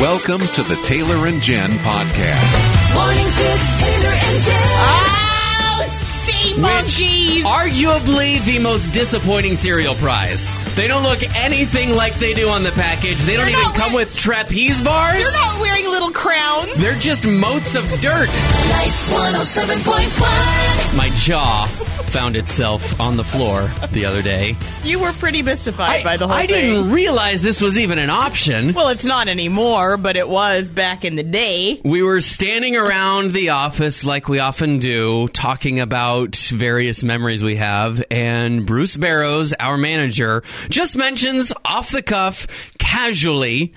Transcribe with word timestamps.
Welcome 0.00 0.40
to 0.54 0.62
the 0.62 0.76
Taylor 0.82 1.26
and 1.26 1.42
Jen 1.42 1.70
podcast. 1.80 2.94
Mornings 2.94 3.36
with 3.38 3.80
Taylor 3.80 4.14
and 4.14 4.42
Jen. 4.42 4.62
Oh, 4.80 5.86
sea 5.90 6.58
monkeys! 6.60 7.44
Arguably 7.44 8.42
the 8.46 8.58
most 8.60 8.92
disappointing 8.92 9.56
cereal 9.56 9.94
prize. 9.96 10.54
They 10.74 10.86
don't 10.88 11.02
look 11.02 11.22
anything 11.36 11.90
like 11.94 12.14
they 12.14 12.32
do 12.32 12.48
on 12.48 12.62
the 12.62 12.70
package. 12.72 13.18
They 13.18 13.36
don't 13.36 13.44
They're 13.46 13.50
even 13.50 13.62
not 13.62 13.74
come 13.74 13.92
wearing- 13.92 14.08
with 14.08 14.16
trapeze 14.18 14.80
bars. 14.80 15.22
They're 15.22 15.42
not 15.42 15.60
wearing 15.60 15.86
little 15.86 16.12
crowns. 16.12 16.72
They're 16.76 16.98
just 16.98 17.26
motes 17.26 17.74
of 17.74 17.84
dirt. 18.00 18.28
Life 18.28 19.10
107.1. 19.10 20.96
My 20.96 21.10
jaw 21.10 21.66
found 22.10 22.34
itself 22.34 23.00
on 23.00 23.16
the 23.16 23.22
floor 23.24 23.70
the 23.92 24.04
other 24.04 24.20
day. 24.20 24.56
You 24.82 24.98
were 24.98 25.12
pretty 25.12 25.42
mystified 25.42 26.02
by 26.02 26.16
the 26.16 26.26
whole 26.26 26.36
I 26.36 26.46
thing. 26.46 26.56
I 26.56 26.60
didn't 26.60 26.90
realize 26.90 27.40
this 27.40 27.60
was 27.60 27.78
even 27.78 27.98
an 27.98 28.10
option. 28.10 28.74
Well, 28.74 28.88
it's 28.88 29.04
not 29.04 29.28
anymore, 29.28 29.96
but 29.96 30.16
it 30.16 30.28
was 30.28 30.68
back 30.68 31.04
in 31.04 31.14
the 31.14 31.22
day. 31.22 31.80
We 31.84 32.02
were 32.02 32.20
standing 32.20 32.76
around 32.76 33.32
the 33.32 33.50
office 33.50 34.04
like 34.04 34.28
we 34.28 34.40
often 34.40 34.80
do, 34.80 35.28
talking 35.28 35.78
about 35.78 36.34
various 36.36 37.04
memories 37.04 37.42
we 37.42 37.56
have, 37.56 38.02
and 38.10 38.66
Bruce 38.66 38.96
Barrows, 38.96 39.52
our 39.60 39.76
manager, 39.76 40.42
just 40.68 40.96
mentions 40.96 41.52
off 41.64 41.90
the 41.90 42.02
cuff, 42.02 42.46
casually, 42.78 43.72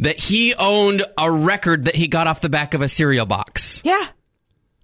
that 0.00 0.18
he 0.18 0.54
owned 0.54 1.04
a 1.16 1.30
record 1.30 1.84
that 1.84 1.94
he 1.94 2.08
got 2.08 2.26
off 2.26 2.40
the 2.40 2.48
back 2.48 2.74
of 2.74 2.82
a 2.82 2.88
cereal 2.88 3.26
box. 3.26 3.80
Yeah, 3.84 4.06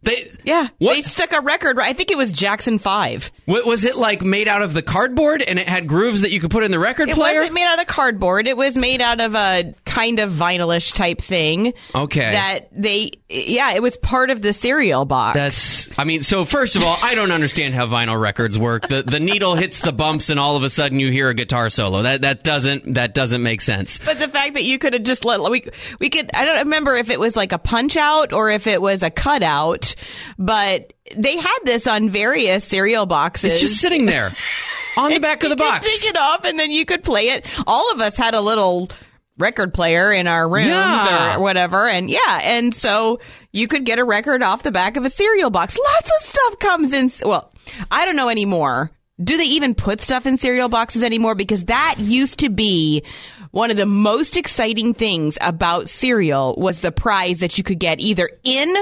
They, 0.07 0.31
yeah. 0.45 0.69
What? 0.79 0.95
They 0.95 1.03
stuck 1.03 1.33
a 1.33 1.41
record. 1.41 1.79
I 1.81 1.93
think 1.93 2.13
it 2.13 2.17
was 2.17 2.31
Jackson 2.31 2.79
Five. 2.79 3.33
What 3.45 3.67
was 3.67 3.85
it 3.85 3.97
like 3.97 4.23
made 4.23 4.47
out 4.47 4.63
of 4.63 4.73
the 4.73 4.83
cardboard 4.83 5.43
and 5.43 5.59
it 5.59 5.69
had 5.69 5.89
grooves 5.89 6.21
that 6.21 6.31
you 6.31 6.41
could 6.41 6.51
put 6.51 6.63
in 6.63 6.71
the 6.71 6.79
record 6.79 7.09
It 7.09 7.17
player? 7.17 7.35
It 7.35 7.39
wasn't 7.39 7.55
made 7.55 7.67
out 7.67 7.81
of 7.81 7.87
cardboard. 7.89 8.47
It 8.47 8.57
was 8.57 8.77
made 8.77 9.03
out 9.03 9.21
of 9.21 9.35
a 9.35 9.75
kind 9.97 10.21
of 10.21 10.31
vinylish 10.31 10.93
type 10.93 11.23
thing. 11.23 11.73
Okay. 11.95 12.33
That 12.33 12.69
they, 12.71 13.13
yeah, 13.31 13.73
it 13.73 13.81
was 13.81 13.97
part 13.97 14.29
of 14.29 14.43
the 14.43 14.53
cereal 14.53 15.07
box. 15.07 15.35
That's. 15.35 15.99
I 15.99 16.05
mean, 16.05 16.23
so 16.23 16.45
first 16.45 16.77
of 16.77 16.83
all, 16.83 16.99
I 17.03 17.15
don't 17.15 17.33
understand 17.33 17.73
how 17.73 17.87
vinyl 17.87 18.21
records 18.21 18.59
work. 18.59 18.89
The 18.89 19.03
the 19.03 19.21
needle 19.21 19.55
hits 19.55 19.81
the 19.81 19.93
bumps, 19.93 20.29
and 20.29 20.39
all 20.39 20.57
of 20.57 20.63
a 20.65 20.71
sudden 20.71 21.01
you 21.01 21.11
hear 21.11 21.31
a 21.31 21.35
guitar 21.35 21.71
solo. 21.71 22.03
That 22.03 22.23
that 22.23 22.45
doesn't 22.45 22.95
that 22.95 23.15
doesn't 23.15 23.43
make 23.43 23.63
sense. 23.63 23.99
But 23.99 24.19
the 24.19 24.29
fact 24.29 24.55
that 24.55 24.65
you 24.65 24.79
could 24.79 24.93
have 24.93 25.03
just 25.03 25.25
let 25.25 25.41
we 25.51 25.65
we 25.99 26.11
could 26.11 26.31
I 26.35 26.45
don't 26.45 26.59
remember 26.65 26.95
if 26.95 27.09
it 27.09 27.19
was 27.19 27.35
like 27.35 27.53
a 27.53 27.59
punch 27.59 27.97
out 27.97 28.35
or 28.35 28.51
if 28.51 28.67
it 28.67 28.83
was 28.83 29.03
a 29.03 29.11
cutout, 29.11 29.95
but 30.39 30.93
they 31.17 31.39
had 31.39 31.59
this 31.65 31.87
on 31.87 32.11
various 32.11 32.65
cereal 32.65 33.07
boxes. 33.07 33.53
It's 33.53 33.61
just 33.63 33.81
sitting 33.81 34.05
there 34.05 34.33
on 34.99 35.11
the 35.11 35.21
back 35.21 35.43
of 35.43 35.51
the 35.51 35.57
You 35.57 35.63
could 35.63 35.69
box. 35.71 35.87
Pick 36.03 36.11
it 36.11 36.17
up 36.17 36.45
and 36.45 36.59
then 36.59 36.71
you 36.71 36.85
could 36.85 37.03
play 37.03 37.29
it. 37.29 37.47
All 37.67 37.93
of 37.93 38.01
us 38.01 38.17
had 38.17 38.35
a 38.35 38.41
little 38.41 38.91
record 39.39 39.75
player 39.75 40.13
in 40.13 40.27
our 40.27 40.49
rooms 40.49 40.69
Yeah. 40.69 41.37
or 41.37 41.41
whatever, 41.41 41.87
and 41.89 42.11
yeah, 42.11 42.41
and 42.43 42.75
so 42.75 43.21
you 43.53 43.69
could 43.69 43.85
get 43.85 43.99
a 43.99 44.05
record 44.05 44.43
off 44.43 44.63
the 44.63 44.73
back 44.73 44.97
of 44.97 45.05
a 45.05 45.11
cereal 45.11 45.51
box. 45.51 45.79
Lots 45.79 46.13
of 46.17 46.23
stuff 46.23 46.59
comes 46.59 46.93
in. 46.93 47.11
Well, 47.29 47.53
I 47.91 48.05
don't 48.05 48.17
know 48.17 48.29
anymore. 48.29 48.91
Do 49.23 49.37
they 49.39 49.45
even 49.45 49.75
put 49.75 50.03
stuff 50.03 50.27
in 50.27 50.37
cereal 50.37 50.69
boxes 50.69 51.03
anymore? 51.03 51.35
Because 51.35 51.67
that 51.67 51.97
used 51.99 52.41
to 52.41 52.51
be 52.51 53.03
one 53.51 53.71
of 53.71 53.77
the 53.79 53.87
most 53.87 54.37
exciting 54.37 54.93
things 54.93 55.39
about 55.41 55.89
cereal 55.89 56.55
was 56.59 56.83
the 56.83 56.93
prize 56.93 57.41
that 57.41 57.57
you 57.57 57.65
could 57.65 57.79
get 57.79 57.99
either 58.01 58.29
in 58.45 58.75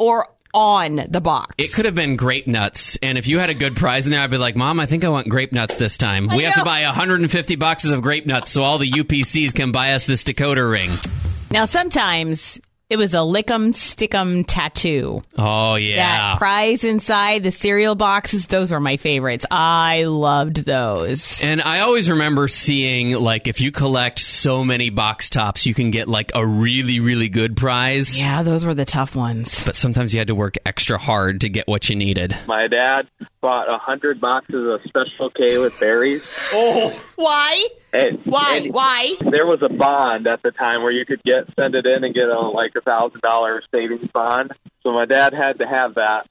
or 0.00 0.26
on 0.54 1.06
the 1.08 1.20
box. 1.20 1.54
It 1.58 1.72
could 1.72 1.84
have 1.84 1.94
been 1.94 2.16
grape 2.16 2.46
nuts, 2.46 2.96
and 3.02 3.18
if 3.18 3.26
you 3.26 3.38
had 3.38 3.50
a 3.50 3.54
good 3.54 3.76
prize 3.76 4.06
in 4.06 4.10
there, 4.12 4.20
I'd 4.20 4.30
be 4.30 4.38
like, 4.38 4.56
"Mom, 4.56 4.80
I 4.80 4.86
think 4.86 5.04
I 5.04 5.08
want 5.08 5.28
grape 5.28 5.52
nuts 5.52 5.76
this 5.76 5.96
time. 5.96 6.28
we 6.28 6.42
have 6.44 6.54
to 6.54 6.64
buy 6.64 6.82
150 6.82 7.56
boxes 7.56 7.92
of 7.92 8.02
grape 8.02 8.26
nuts 8.26 8.50
so 8.50 8.62
all 8.62 8.78
the 8.78 8.90
UPCs 8.90 9.54
can 9.54 9.72
buy 9.72 9.92
us 9.92 10.06
this 10.06 10.24
decoder 10.24 10.70
ring." 10.70 10.90
Now, 11.50 11.64
sometimes 11.64 12.60
it 12.90 12.96
was 12.96 13.12
a 13.12 13.18
lick'em 13.18 13.72
stick'em 13.74 14.44
tattoo. 14.46 15.20
Oh 15.36 15.74
yeah, 15.74 15.96
That 15.96 16.38
prize 16.38 16.84
inside 16.84 17.42
the 17.42 17.50
cereal 17.50 17.94
boxes, 17.94 18.46
those 18.46 18.70
were 18.70 18.80
my 18.80 18.96
favorites. 18.96 19.44
I 19.50 20.04
loved 20.04 20.64
those. 20.64 21.42
And 21.42 21.60
I 21.60 21.80
always 21.80 22.08
remember 22.08 22.48
seeing 22.48 23.12
like 23.12 23.46
if 23.46 23.60
you 23.60 23.72
collect 23.72 24.18
so 24.20 24.64
many 24.64 24.88
box 24.88 25.28
tops, 25.28 25.66
you 25.66 25.74
can 25.74 25.90
get 25.90 26.08
like 26.08 26.32
a 26.34 26.46
really 26.46 27.00
really 27.00 27.28
good 27.28 27.56
prize. 27.56 28.18
Yeah, 28.18 28.42
those 28.42 28.64
were 28.64 28.74
the 28.74 28.86
tough 28.86 29.14
ones. 29.14 29.62
But 29.64 29.76
sometimes 29.76 30.14
you 30.14 30.20
had 30.20 30.28
to 30.28 30.34
work 30.34 30.54
extra 30.64 30.96
hard 30.98 31.42
to 31.42 31.48
get 31.50 31.68
what 31.68 31.90
you 31.90 31.96
needed. 31.96 32.36
My 32.46 32.68
dad 32.68 33.02
bought 33.42 33.68
a 33.68 33.76
hundred 33.78 34.20
boxes 34.20 34.66
of 34.66 34.80
Special 34.88 35.30
K 35.30 35.58
with 35.58 35.78
berries. 35.78 36.24
Oh, 36.52 36.98
why? 37.16 37.68
And, 37.92 38.18
Why? 38.24 38.56
and 38.64 38.74
Why? 38.74 39.16
There 39.20 39.46
was 39.46 39.60
a 39.62 39.72
bond 39.72 40.26
at 40.26 40.42
the 40.42 40.50
time 40.50 40.82
where 40.82 40.92
you 40.92 41.06
could 41.06 41.22
get 41.22 41.46
send 41.58 41.74
it 41.74 41.86
in 41.86 42.04
and 42.04 42.14
get 42.14 42.24
a 42.24 42.38
like 42.40 42.72
a 42.76 42.80
thousand 42.82 43.20
dollar 43.22 43.62
savings 43.72 44.10
bond. 44.12 44.52
So 44.82 44.92
my 44.92 45.06
dad 45.06 45.34
had 45.34 45.58
to 45.58 45.66
have 45.66 45.94
that. 45.94 46.28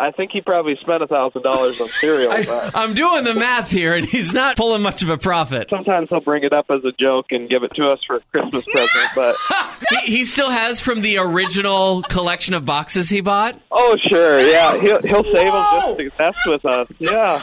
I 0.00 0.12
think 0.12 0.30
he 0.32 0.40
probably 0.40 0.76
spent 0.80 1.02
a 1.02 1.06
thousand 1.06 1.42
dollars 1.42 1.80
on 1.80 1.88
cereal. 1.88 2.30
but 2.46 2.76
I'm 2.76 2.94
doing 2.94 3.24
the 3.24 3.34
math 3.34 3.70
here, 3.70 3.94
and 3.94 4.06
he's 4.06 4.32
not 4.32 4.56
pulling 4.56 4.82
much 4.82 5.02
of 5.02 5.10
a 5.10 5.16
profit. 5.18 5.68
sometimes 5.70 6.08
he'll 6.10 6.20
bring 6.20 6.44
it 6.44 6.52
up 6.52 6.66
as 6.70 6.84
a 6.84 6.92
joke 6.98 7.26
and 7.30 7.48
give 7.48 7.62
it 7.64 7.74
to 7.74 7.86
us 7.86 7.98
for 8.06 8.16
a 8.16 8.20
Christmas 8.30 8.64
present. 8.64 8.88
But 9.14 9.36
he, 10.04 10.18
he 10.18 10.24
still 10.26 10.50
has 10.50 10.80
from 10.80 11.00
the 11.00 11.18
original 11.18 12.02
collection 12.02 12.54
of 12.54 12.64
boxes 12.66 13.08
he 13.08 13.20
bought. 13.20 13.60
oh 13.70 13.96
sure, 14.10 14.40
yeah, 14.40 14.78
he'll 14.78 15.00
he'll 15.02 15.24
save 15.24 15.52
them 15.52 15.66
just 15.72 15.98
to 15.98 16.10
mess 16.18 16.36
with 16.46 16.64
us. 16.64 16.88
Yeah. 16.98 17.40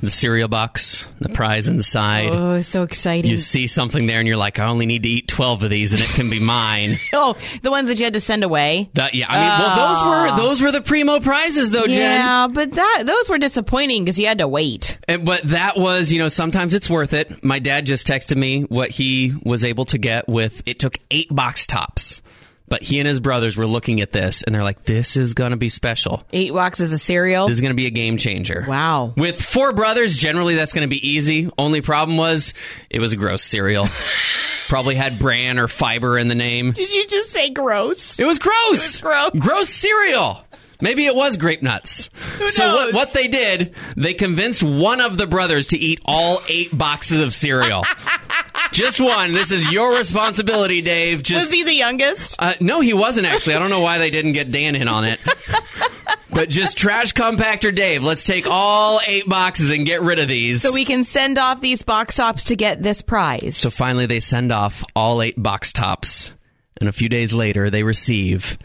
The 0.00 0.10
cereal 0.10 0.48
box, 0.48 1.06
the 1.20 1.28
prize 1.28 1.68
inside. 1.68 2.30
Oh, 2.30 2.60
so 2.62 2.82
exciting. 2.82 3.30
You 3.30 3.36
see 3.36 3.66
something 3.66 4.06
there, 4.06 4.18
and 4.18 4.26
you're 4.26 4.38
like, 4.38 4.58
I 4.58 4.66
only 4.66 4.86
need 4.86 5.02
to 5.02 5.08
eat 5.10 5.28
12 5.28 5.64
of 5.64 5.70
these, 5.70 5.92
and 5.92 6.02
it 6.02 6.08
can 6.08 6.30
be 6.30 6.40
mine. 6.40 6.96
oh, 7.12 7.36
the 7.60 7.70
ones 7.70 7.88
that 7.88 7.98
you 7.98 8.04
had 8.04 8.14
to 8.14 8.20
send 8.20 8.42
away. 8.42 8.88
That, 8.94 9.14
yeah, 9.14 9.26
I 9.28 9.40
mean, 9.40 9.48
well, 9.48 9.88
those 9.88 10.02
were 10.02 10.28
ah. 10.28 10.36
those 10.36 10.62
were 10.62 10.72
the 10.72 10.80
primo 10.80 11.20
prizes, 11.20 11.70
though, 11.70 11.86
Jen. 11.86 11.96
Yeah, 11.96 12.48
but 12.48 12.70
that 12.70 13.02
those 13.04 13.28
were 13.28 13.38
disappointing 13.38 14.04
because 14.04 14.18
you 14.18 14.26
had 14.26 14.38
to 14.38 14.48
wait. 14.48 14.98
And, 15.06 15.26
but 15.26 15.42
that 15.44 15.76
was, 15.76 16.10
you 16.10 16.18
know, 16.18 16.28
sometimes 16.28 16.72
it's 16.72 16.88
worth 16.88 17.12
it. 17.12 17.44
My 17.44 17.58
dad 17.58 17.84
just 17.84 18.06
texted 18.06 18.36
me 18.36 18.62
what 18.62 18.90
he 18.90 19.34
was 19.44 19.64
able 19.64 19.84
to 19.86 19.98
get 19.98 20.28
with. 20.28 20.62
It 20.66 20.78
took 20.78 20.96
eight 21.10 21.34
box 21.34 21.66
tops, 21.66 22.22
but 22.70 22.82
he 22.82 22.98
and 22.98 23.06
his 23.06 23.20
brothers 23.20 23.58
were 23.58 23.66
looking 23.66 24.00
at 24.00 24.12
this, 24.12 24.42
and 24.42 24.54
they're 24.54 24.62
like, 24.62 24.84
"This 24.84 25.18
is 25.18 25.34
gonna 25.34 25.58
be 25.58 25.68
special. 25.68 26.24
Eight 26.32 26.54
boxes 26.54 26.94
of 26.94 27.00
cereal. 27.02 27.48
This 27.48 27.58
is 27.58 27.60
gonna 27.60 27.74
be 27.74 27.86
a 27.86 27.90
game 27.90 28.16
changer." 28.16 28.64
Wow. 28.66 29.12
With 29.16 29.42
four 29.42 29.72
brothers, 29.72 30.16
generally 30.16 30.54
that's 30.54 30.72
going 30.72 30.88
to 30.88 30.90
be 30.90 31.06
easy. 31.06 31.50
Only 31.58 31.80
problem 31.80 32.16
was 32.16 32.54
it 32.88 33.00
was 33.00 33.12
a 33.12 33.16
gross 33.16 33.42
cereal. 33.42 33.88
Probably 34.68 34.94
had 34.94 35.18
bran 35.18 35.58
or 35.58 35.66
fiber 35.66 36.16
in 36.16 36.28
the 36.28 36.34
name. 36.34 36.70
Did 36.72 36.92
you 36.92 37.06
just 37.06 37.30
say 37.30 37.50
gross? 37.50 38.18
It 38.18 38.24
was 38.24 38.38
gross. 38.38 39.00
gross. 39.00 39.30
Gross 39.38 39.68
cereal. 39.68 40.44
Maybe 40.80 41.04
it 41.04 41.14
was 41.14 41.36
grape 41.36 41.62
nuts. 41.62 42.08
so 42.46 42.74
what, 42.74 42.94
what 42.94 43.12
they 43.12 43.28
did, 43.28 43.74
they 43.96 44.14
convinced 44.14 44.62
one 44.62 45.00
of 45.00 45.18
the 45.18 45.26
brothers 45.26 45.68
to 45.68 45.78
eat 45.78 46.00
all 46.06 46.40
eight 46.48 46.76
boxes 46.76 47.20
of 47.20 47.34
cereal. 47.34 47.84
Just 48.80 49.00
one. 49.00 49.32
This 49.32 49.52
is 49.52 49.70
your 49.72 49.96
responsibility, 49.98 50.80
Dave. 50.82 51.22
Just 51.22 51.46
Was 51.46 51.52
he 51.52 51.62
the 51.64 51.74
youngest? 51.74 52.36
uh, 52.38 52.54
no, 52.60 52.80
he 52.80 52.92
wasn't 52.94 53.26
actually. 53.26 53.54
I 53.54 53.58
don't 53.58 53.70
know 53.70 53.80
why 53.80 53.98
they 53.98 54.10
didn't 54.10 54.32
get 54.32 54.50
Dan 54.50 54.74
in 54.74 54.88
on 54.88 55.04
it. 55.04 55.20
but 56.32 56.48
just 56.48 56.78
trash 56.78 57.12
compactor 57.12 57.74
Dave. 57.74 58.02
Let's 58.02 58.24
take 58.24 58.46
all 58.48 59.00
eight 59.06 59.28
boxes 59.28 59.70
and 59.70 59.84
get 59.84 60.00
rid 60.02 60.18
of 60.18 60.28
these. 60.28 60.62
So 60.62 60.72
we 60.72 60.84
can 60.84 61.04
send 61.04 61.38
off 61.38 61.60
these 61.60 61.82
box 61.82 62.16
tops 62.16 62.44
to 62.44 62.56
get 62.56 62.82
this 62.82 63.02
prize. 63.02 63.56
So 63.56 63.68
finally, 63.70 64.06
they 64.06 64.20
send 64.20 64.50
off 64.52 64.82
all 64.96 65.20
eight 65.22 65.40
box 65.40 65.72
tops, 65.72 66.32
and 66.78 66.88
a 66.88 66.92
few 66.92 67.08
days 67.08 67.32
later, 67.32 67.68
they 67.70 67.82
receive 67.82 68.56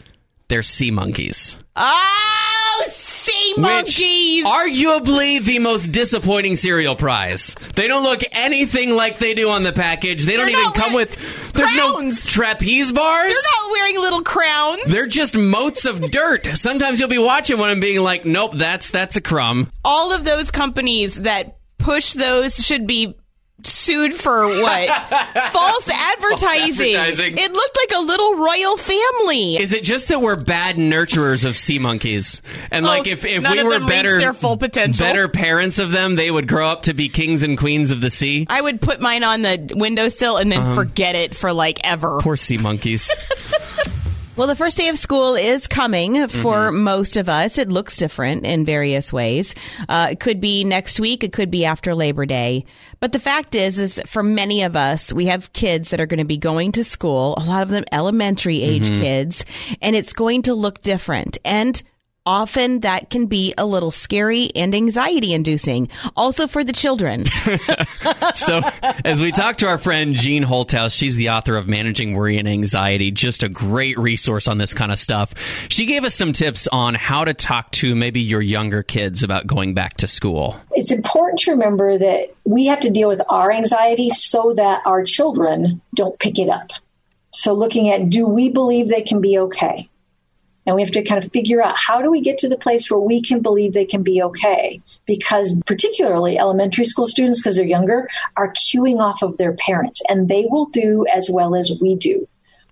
their 0.48 0.62
sea 0.62 0.90
monkeys, 0.92 1.56
oh, 1.74 2.84
sea 3.26 3.54
monkeys! 3.58 4.44
which 4.44 4.52
arguably 4.52 5.42
the 5.42 5.58
most 5.58 5.88
disappointing 5.88 6.56
cereal 6.56 6.96
prize. 6.96 7.54
They 7.74 7.88
don't 7.88 8.02
look 8.02 8.20
anything 8.32 8.90
like 8.90 9.18
they 9.18 9.34
do 9.34 9.48
on 9.50 9.62
the 9.62 9.72
package. 9.72 10.24
They 10.24 10.36
don't 10.36 10.46
They're 10.46 10.52
even 10.54 10.64
not 10.64 10.74
come 10.74 10.92
wearing 10.92 11.08
with. 11.10 11.52
There's 11.52 11.72
crowns. 11.74 12.26
no 12.26 12.30
trapeze 12.30 12.92
bars. 12.92 13.32
They're 13.32 13.62
not 13.62 13.70
wearing 13.72 13.98
little 14.00 14.22
crowns. 14.22 14.84
They're 14.84 15.06
just 15.06 15.36
motes 15.36 15.84
of 15.84 16.10
dirt. 16.10 16.48
Sometimes 16.56 17.00
you'll 17.00 17.08
be 17.08 17.18
watching 17.18 17.58
one 17.58 17.70
and 17.70 17.80
being 17.80 18.02
like, 18.02 18.24
"Nope, 18.24 18.52
that's 18.54 18.90
that's 18.90 19.16
a 19.16 19.20
crumb." 19.20 19.70
All 19.84 20.12
of 20.12 20.24
those 20.24 20.50
companies 20.50 21.16
that 21.22 21.56
push 21.78 22.12
those 22.14 22.56
should 22.56 22.86
be 22.86 23.16
sued 23.64 24.14
for 24.14 24.46
what? 24.46 24.88
False 25.52 25.88
advertising. 25.88 26.94
advertising. 26.94 27.38
It 27.38 27.52
looked 27.52 27.76
like 27.76 27.98
a 27.98 28.02
little 28.02 28.34
royal 28.34 28.76
family. 28.76 29.56
Is 29.56 29.72
it 29.72 29.84
just 29.84 30.08
that 30.08 30.20
we're 30.20 30.36
bad 30.36 30.76
nurturers 30.76 31.44
of 31.44 31.56
sea 31.56 31.78
monkeys? 31.78 32.42
And 32.70 32.84
Oh, 32.84 32.88
like 32.88 33.06
if, 33.06 33.24
if 33.24 33.48
we 33.48 33.62
were 33.62 33.80
better 33.86 34.18
their 34.18 34.34
full 34.34 34.56
potential? 34.56 35.06
better 35.06 35.28
parents 35.28 35.78
of 35.78 35.90
them, 35.90 36.16
they 36.16 36.30
would 36.30 36.48
grow 36.48 36.68
up 36.68 36.82
to 36.82 36.94
be 36.94 37.08
kings 37.08 37.42
and 37.42 37.56
queens 37.58 37.90
of 37.90 38.00
the 38.00 38.10
sea. 38.10 38.46
I 38.48 38.60
would 38.60 38.80
put 38.80 39.00
mine 39.00 39.24
on 39.24 39.42
the 39.42 39.72
windowsill 39.74 40.36
and 40.36 40.52
then 40.52 40.60
uh-huh. 40.60 40.74
forget 40.74 41.14
it 41.14 41.34
for 41.34 41.52
like 41.52 41.80
ever. 41.84 42.20
Poor 42.20 42.36
sea 42.36 42.58
monkeys. 42.58 43.14
Well, 44.36 44.46
the 44.48 44.54
first 44.54 44.76
day 44.76 44.88
of 44.88 44.98
school 44.98 45.34
is 45.34 45.66
coming 45.66 46.28
for 46.28 46.68
Mm-hmm. 46.68 46.82
most 46.82 47.16
of 47.16 47.28
us. 47.30 47.56
It 47.56 47.70
looks 47.70 47.96
different 47.96 48.44
in 48.44 48.66
various 48.66 49.10
ways. 49.10 49.54
Uh, 49.88 50.08
it 50.10 50.20
could 50.20 50.40
be 50.42 50.62
next 50.62 51.00
week. 51.00 51.24
It 51.24 51.32
could 51.32 51.50
be 51.50 51.64
after 51.64 51.94
Labor 51.94 52.26
Day. 52.26 52.66
But 53.00 53.12
the 53.12 53.18
fact 53.18 53.54
is, 53.54 53.78
is 53.78 53.98
for 54.04 54.22
many 54.22 54.62
of 54.62 54.76
us, 54.76 55.10
we 55.10 55.24
have 55.26 55.52
kids 55.54 55.88
that 55.88 56.02
are 56.02 56.06
going 56.06 56.18
to 56.18 56.26
be 56.26 56.36
going 56.36 56.72
to 56.72 56.84
school. 56.84 57.34
A 57.38 57.44
lot 57.44 57.62
of 57.62 57.70
them 57.70 57.84
elementary 57.92 58.62
age 58.62 58.84
Mm-hmm. 58.90 59.00
kids, 59.00 59.44
and 59.80 59.96
it's 59.96 60.12
going 60.12 60.42
to 60.42 60.54
look 60.54 60.82
different. 60.82 61.38
And 61.42 61.82
often 62.26 62.80
that 62.80 63.08
can 63.08 63.26
be 63.26 63.54
a 63.56 63.64
little 63.64 63.90
scary 63.90 64.50
and 64.54 64.74
anxiety 64.74 65.32
inducing. 65.32 65.88
Also 66.16 66.46
for 66.46 66.64
the 66.64 66.72
children. 66.72 67.24
So, 68.34 68.60
as 69.04 69.20
we 69.20 69.32
talk 69.32 69.58
to 69.58 69.66
our 69.66 69.78
friend 69.78 70.14
Jean 70.14 70.44
Holthaus, 70.44 70.92
she's 70.92 71.16
the 71.16 71.30
author 71.30 71.56
of 71.56 71.66
Managing 71.66 72.14
Worry 72.14 72.38
and 72.38 72.46
Anxiety, 72.46 73.10
just 73.10 73.42
a 73.42 73.48
great 73.48 73.98
resource 73.98 74.46
on 74.46 74.58
this 74.58 74.74
kind 74.74 74.92
of 74.92 74.98
stuff. 74.98 75.32
She 75.68 75.86
gave 75.86 76.04
us 76.04 76.14
some 76.14 76.32
tips 76.32 76.68
on 76.68 76.94
how 76.94 77.24
to 77.24 77.34
talk 77.34 77.70
to 77.72 77.94
maybe 77.94 78.20
your 78.20 78.42
younger 78.42 78.82
kids 78.82 79.22
about 79.22 79.46
going 79.46 79.74
back 79.74 79.96
to 79.98 80.06
school. 80.06 80.56
it's 80.72 80.92
important 80.92 81.40
to 81.40 81.52
remember 81.52 81.98
that 81.98 82.34
we 82.44 82.66
have 82.66 82.80
to 82.80 82.90
deal 82.90 83.08
with 83.08 83.22
our 83.28 83.50
anxiety 83.50 84.10
so 84.10 84.52
that 84.54 84.82
our 84.84 85.02
children 85.02 85.80
don't 85.94 86.18
pick 86.18 86.38
it 86.38 86.50
up. 86.50 86.70
So, 87.32 87.54
looking 87.54 87.90
at 87.90 88.10
do 88.10 88.26
we 88.26 88.50
believe 88.50 88.88
they 88.88 89.02
can 89.02 89.20
be 89.20 89.38
okay? 89.38 89.88
And 90.66 90.74
we 90.74 90.82
have 90.82 90.90
to 90.92 91.02
kind 91.02 91.22
of 91.22 91.30
figure 91.32 91.62
out 91.62 91.76
how 91.78 92.02
do 92.02 92.10
we 92.10 92.20
get 92.20 92.38
to 92.38 92.48
the 92.48 92.56
place 92.56 92.90
where 92.90 93.00
we 93.00 93.22
can 93.22 93.40
believe 93.40 93.72
they 93.72 93.84
can 93.84 94.02
be 94.02 94.20
okay? 94.22 94.80
Because, 95.06 95.56
particularly 95.66 96.38
elementary 96.38 96.84
school 96.84 97.06
students, 97.06 97.40
because 97.40 97.56
they're 97.56 97.64
younger, 97.64 98.08
are 98.36 98.52
queuing 98.52 98.98
off 98.98 99.22
of 99.22 99.36
their 99.38 99.52
parents 99.52 100.02
and 100.08 100.28
they 100.28 100.46
will 100.50 100.66
do 100.66 101.06
as 101.14 101.30
well 101.30 101.54
as 101.54 101.72
we 101.80 101.94
do. 101.94 102.26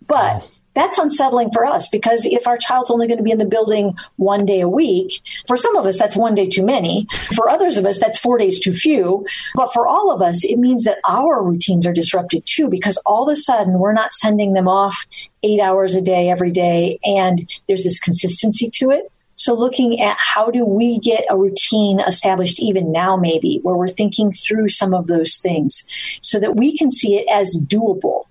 But 0.06 0.46
that's 0.74 0.98
unsettling 0.98 1.50
for 1.52 1.64
us 1.64 1.88
because 1.88 2.26
if 2.26 2.46
our 2.46 2.58
child's 2.58 2.90
only 2.90 3.06
going 3.06 3.18
to 3.18 3.24
be 3.24 3.30
in 3.30 3.38
the 3.38 3.44
building 3.44 3.94
one 4.16 4.44
day 4.44 4.60
a 4.60 4.68
week, 4.68 5.20
for 5.46 5.56
some 5.56 5.76
of 5.76 5.86
us, 5.86 5.98
that's 5.98 6.16
one 6.16 6.34
day 6.34 6.48
too 6.48 6.64
many. 6.64 7.06
For 7.34 7.48
others 7.48 7.78
of 7.78 7.86
us, 7.86 7.98
that's 7.98 8.18
four 8.18 8.38
days 8.38 8.60
too 8.60 8.72
few. 8.72 9.26
But 9.54 9.72
for 9.72 9.86
all 9.86 10.10
of 10.10 10.20
us, 10.20 10.44
it 10.44 10.58
means 10.58 10.84
that 10.84 10.98
our 11.08 11.42
routines 11.42 11.86
are 11.86 11.92
disrupted 11.92 12.44
too 12.46 12.68
because 12.68 12.96
all 13.06 13.28
of 13.28 13.32
a 13.32 13.36
sudden 13.36 13.78
we're 13.78 13.92
not 13.92 14.12
sending 14.12 14.52
them 14.52 14.68
off 14.68 15.06
eight 15.42 15.60
hours 15.60 15.94
a 15.94 16.02
day 16.02 16.28
every 16.28 16.50
day 16.50 16.98
and 17.04 17.48
there's 17.68 17.84
this 17.84 17.98
consistency 17.98 18.68
to 18.74 18.90
it. 18.90 19.10
So 19.36 19.54
looking 19.54 20.00
at 20.00 20.16
how 20.18 20.50
do 20.50 20.64
we 20.64 21.00
get 21.00 21.24
a 21.28 21.36
routine 21.36 22.00
established 22.00 22.60
even 22.60 22.92
now, 22.92 23.16
maybe 23.16 23.58
where 23.62 23.74
we're 23.74 23.88
thinking 23.88 24.32
through 24.32 24.68
some 24.68 24.94
of 24.94 25.08
those 25.08 25.38
things 25.38 25.84
so 26.22 26.38
that 26.38 26.56
we 26.56 26.76
can 26.76 26.90
see 26.90 27.16
it 27.16 27.26
as 27.28 27.56
doable 27.66 28.26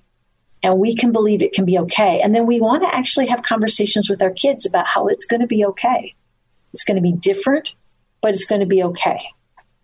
and 0.64 0.80
we 0.80 0.96
can 0.96 1.12
believe 1.12 1.42
it 1.42 1.54
can 1.54 1.66
be 1.66 1.78
okay. 1.80 2.22
And 2.22 2.34
then 2.34 2.48
we 2.48 2.60
want 2.60 2.84
to 2.84 2.96
actually 2.96 3.28
have 3.28 3.44
conversations 3.44 4.10
with 4.10 4.22
our 4.22 4.32
kids 4.32 4.66
about 4.66 4.88
how 4.88 5.08
it's 5.08 5.26
going 5.26 5.42
to 5.42 5.48
be 5.48 5.66
okay. 5.66 6.16
It's 6.74 6.86
going 6.86 6.96
to 6.96 7.02
be 7.02 7.12
different, 7.12 7.76
but 8.22 8.34
it's 8.34 8.46
going 8.46 8.62
to 8.62 8.68
be 8.68 8.82
okay. 8.84 9.22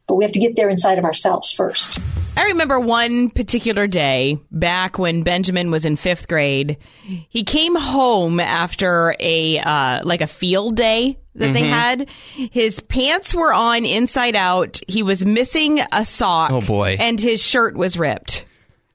But 0.07 0.15
we 0.15 0.23
have 0.23 0.31
to 0.31 0.39
get 0.39 0.55
there 0.55 0.69
inside 0.69 0.97
of 0.97 1.05
ourselves 1.05 1.51
first. 1.51 1.99
I 2.35 2.45
remember 2.45 2.79
one 2.79 3.29
particular 3.29 3.85
day 3.85 4.39
back 4.49 4.97
when 4.97 5.23
Benjamin 5.23 5.69
was 5.69 5.85
in 5.85 5.97
fifth 5.97 6.27
grade. 6.27 6.77
He 7.03 7.43
came 7.43 7.75
home 7.75 8.39
after 8.39 9.15
a 9.19 9.59
uh, 9.59 10.01
like 10.05 10.21
a 10.21 10.27
field 10.27 10.75
day 10.75 11.19
that 11.35 11.53
they 11.53 11.67
had. 11.67 12.09
His 12.35 12.79
pants 12.79 13.35
were 13.35 13.53
on 13.53 13.85
inside 13.85 14.35
out. 14.35 14.79
He 14.87 15.03
was 15.03 15.25
missing 15.25 15.81
a 15.91 16.05
sock. 16.05 16.51
Oh, 16.51 16.61
boy. 16.61 16.97
And 16.99 17.19
his 17.19 17.41
shirt 17.41 17.75
was 17.75 17.97
ripped. 17.97 18.45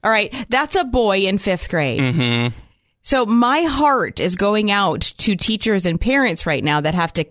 All 0.05 0.11
right, 0.11 0.31
that's 0.49 0.75
a 0.75 0.83
boy 0.83 1.21
in 1.21 1.39
fifth 1.39 1.67
grade. 1.67 1.99
Mm-hmm. 1.99 2.55
So 3.01 3.25
my 3.25 3.63
heart 3.63 4.19
is 4.19 4.35
going 4.35 4.69
out 4.69 5.01
to 5.17 5.35
teachers 5.35 5.87
and 5.87 5.99
parents 5.99 6.45
right 6.45 6.63
now 6.63 6.79
that 6.81 6.93
have 6.93 7.11
to 7.13 7.25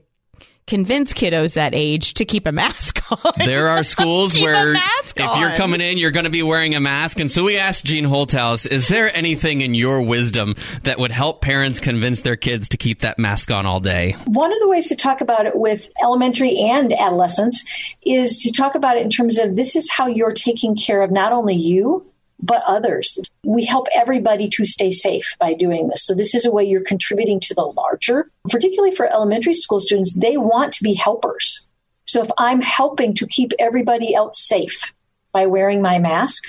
convince 0.66 1.12
kiddos 1.12 1.54
that 1.54 1.72
age 1.72 2.14
to 2.14 2.24
keep 2.24 2.46
a 2.46 2.52
mask 2.52 3.00
on. 3.24 3.32
There 3.38 3.68
are 3.68 3.84
schools 3.84 4.34
where 4.40 4.72
mask 4.72 5.20
if 5.20 5.36
you're 5.38 5.56
coming 5.56 5.80
in, 5.80 5.98
you're 5.98 6.10
going 6.10 6.24
to 6.24 6.30
be 6.30 6.42
wearing 6.42 6.74
a 6.74 6.80
mask. 6.80 7.20
And 7.20 7.30
so 7.30 7.44
we 7.44 7.58
asked 7.58 7.84
Jean 7.84 8.06
Holthaus, 8.06 8.66
is 8.66 8.88
there 8.88 9.14
anything 9.16 9.60
in 9.60 9.76
your 9.76 10.02
wisdom 10.02 10.56
that 10.82 10.98
would 10.98 11.12
help 11.12 11.42
parents 11.42 11.78
convince 11.78 12.22
their 12.22 12.36
kids 12.36 12.70
to 12.70 12.76
keep 12.76 13.02
that 13.02 13.20
mask 13.20 13.52
on 13.52 13.66
all 13.66 13.78
day? 13.78 14.16
One 14.26 14.52
of 14.52 14.58
the 14.58 14.68
ways 14.68 14.88
to 14.88 14.96
talk 14.96 15.20
about 15.20 15.46
it 15.46 15.54
with 15.54 15.88
elementary 16.02 16.58
and 16.58 16.92
adolescents 16.92 17.64
is 18.02 18.38
to 18.38 18.50
talk 18.50 18.74
about 18.74 18.96
it 18.96 19.02
in 19.02 19.10
terms 19.10 19.38
of 19.38 19.54
this 19.54 19.76
is 19.76 19.88
how 19.90 20.08
you're 20.08 20.32
taking 20.32 20.76
care 20.76 21.02
of 21.02 21.12
not 21.12 21.32
only 21.32 21.54
you, 21.54 22.04
but 22.42 22.62
others. 22.66 23.18
We 23.44 23.64
help 23.64 23.86
everybody 23.94 24.48
to 24.50 24.66
stay 24.66 24.90
safe 24.90 25.34
by 25.38 25.54
doing 25.54 25.88
this. 25.88 26.04
So, 26.04 26.14
this 26.14 26.34
is 26.34 26.44
a 26.44 26.50
way 26.50 26.64
you're 26.64 26.82
contributing 26.84 27.40
to 27.40 27.54
the 27.54 27.62
larger, 27.62 28.30
particularly 28.48 28.94
for 28.94 29.10
elementary 29.10 29.54
school 29.54 29.80
students, 29.80 30.14
they 30.14 30.36
want 30.36 30.72
to 30.74 30.84
be 30.84 30.94
helpers. 30.94 31.66
So, 32.06 32.22
if 32.22 32.30
I'm 32.38 32.60
helping 32.60 33.14
to 33.14 33.26
keep 33.26 33.52
everybody 33.58 34.14
else 34.14 34.38
safe 34.40 34.92
by 35.32 35.46
wearing 35.46 35.80
my 35.82 35.98
mask, 35.98 36.44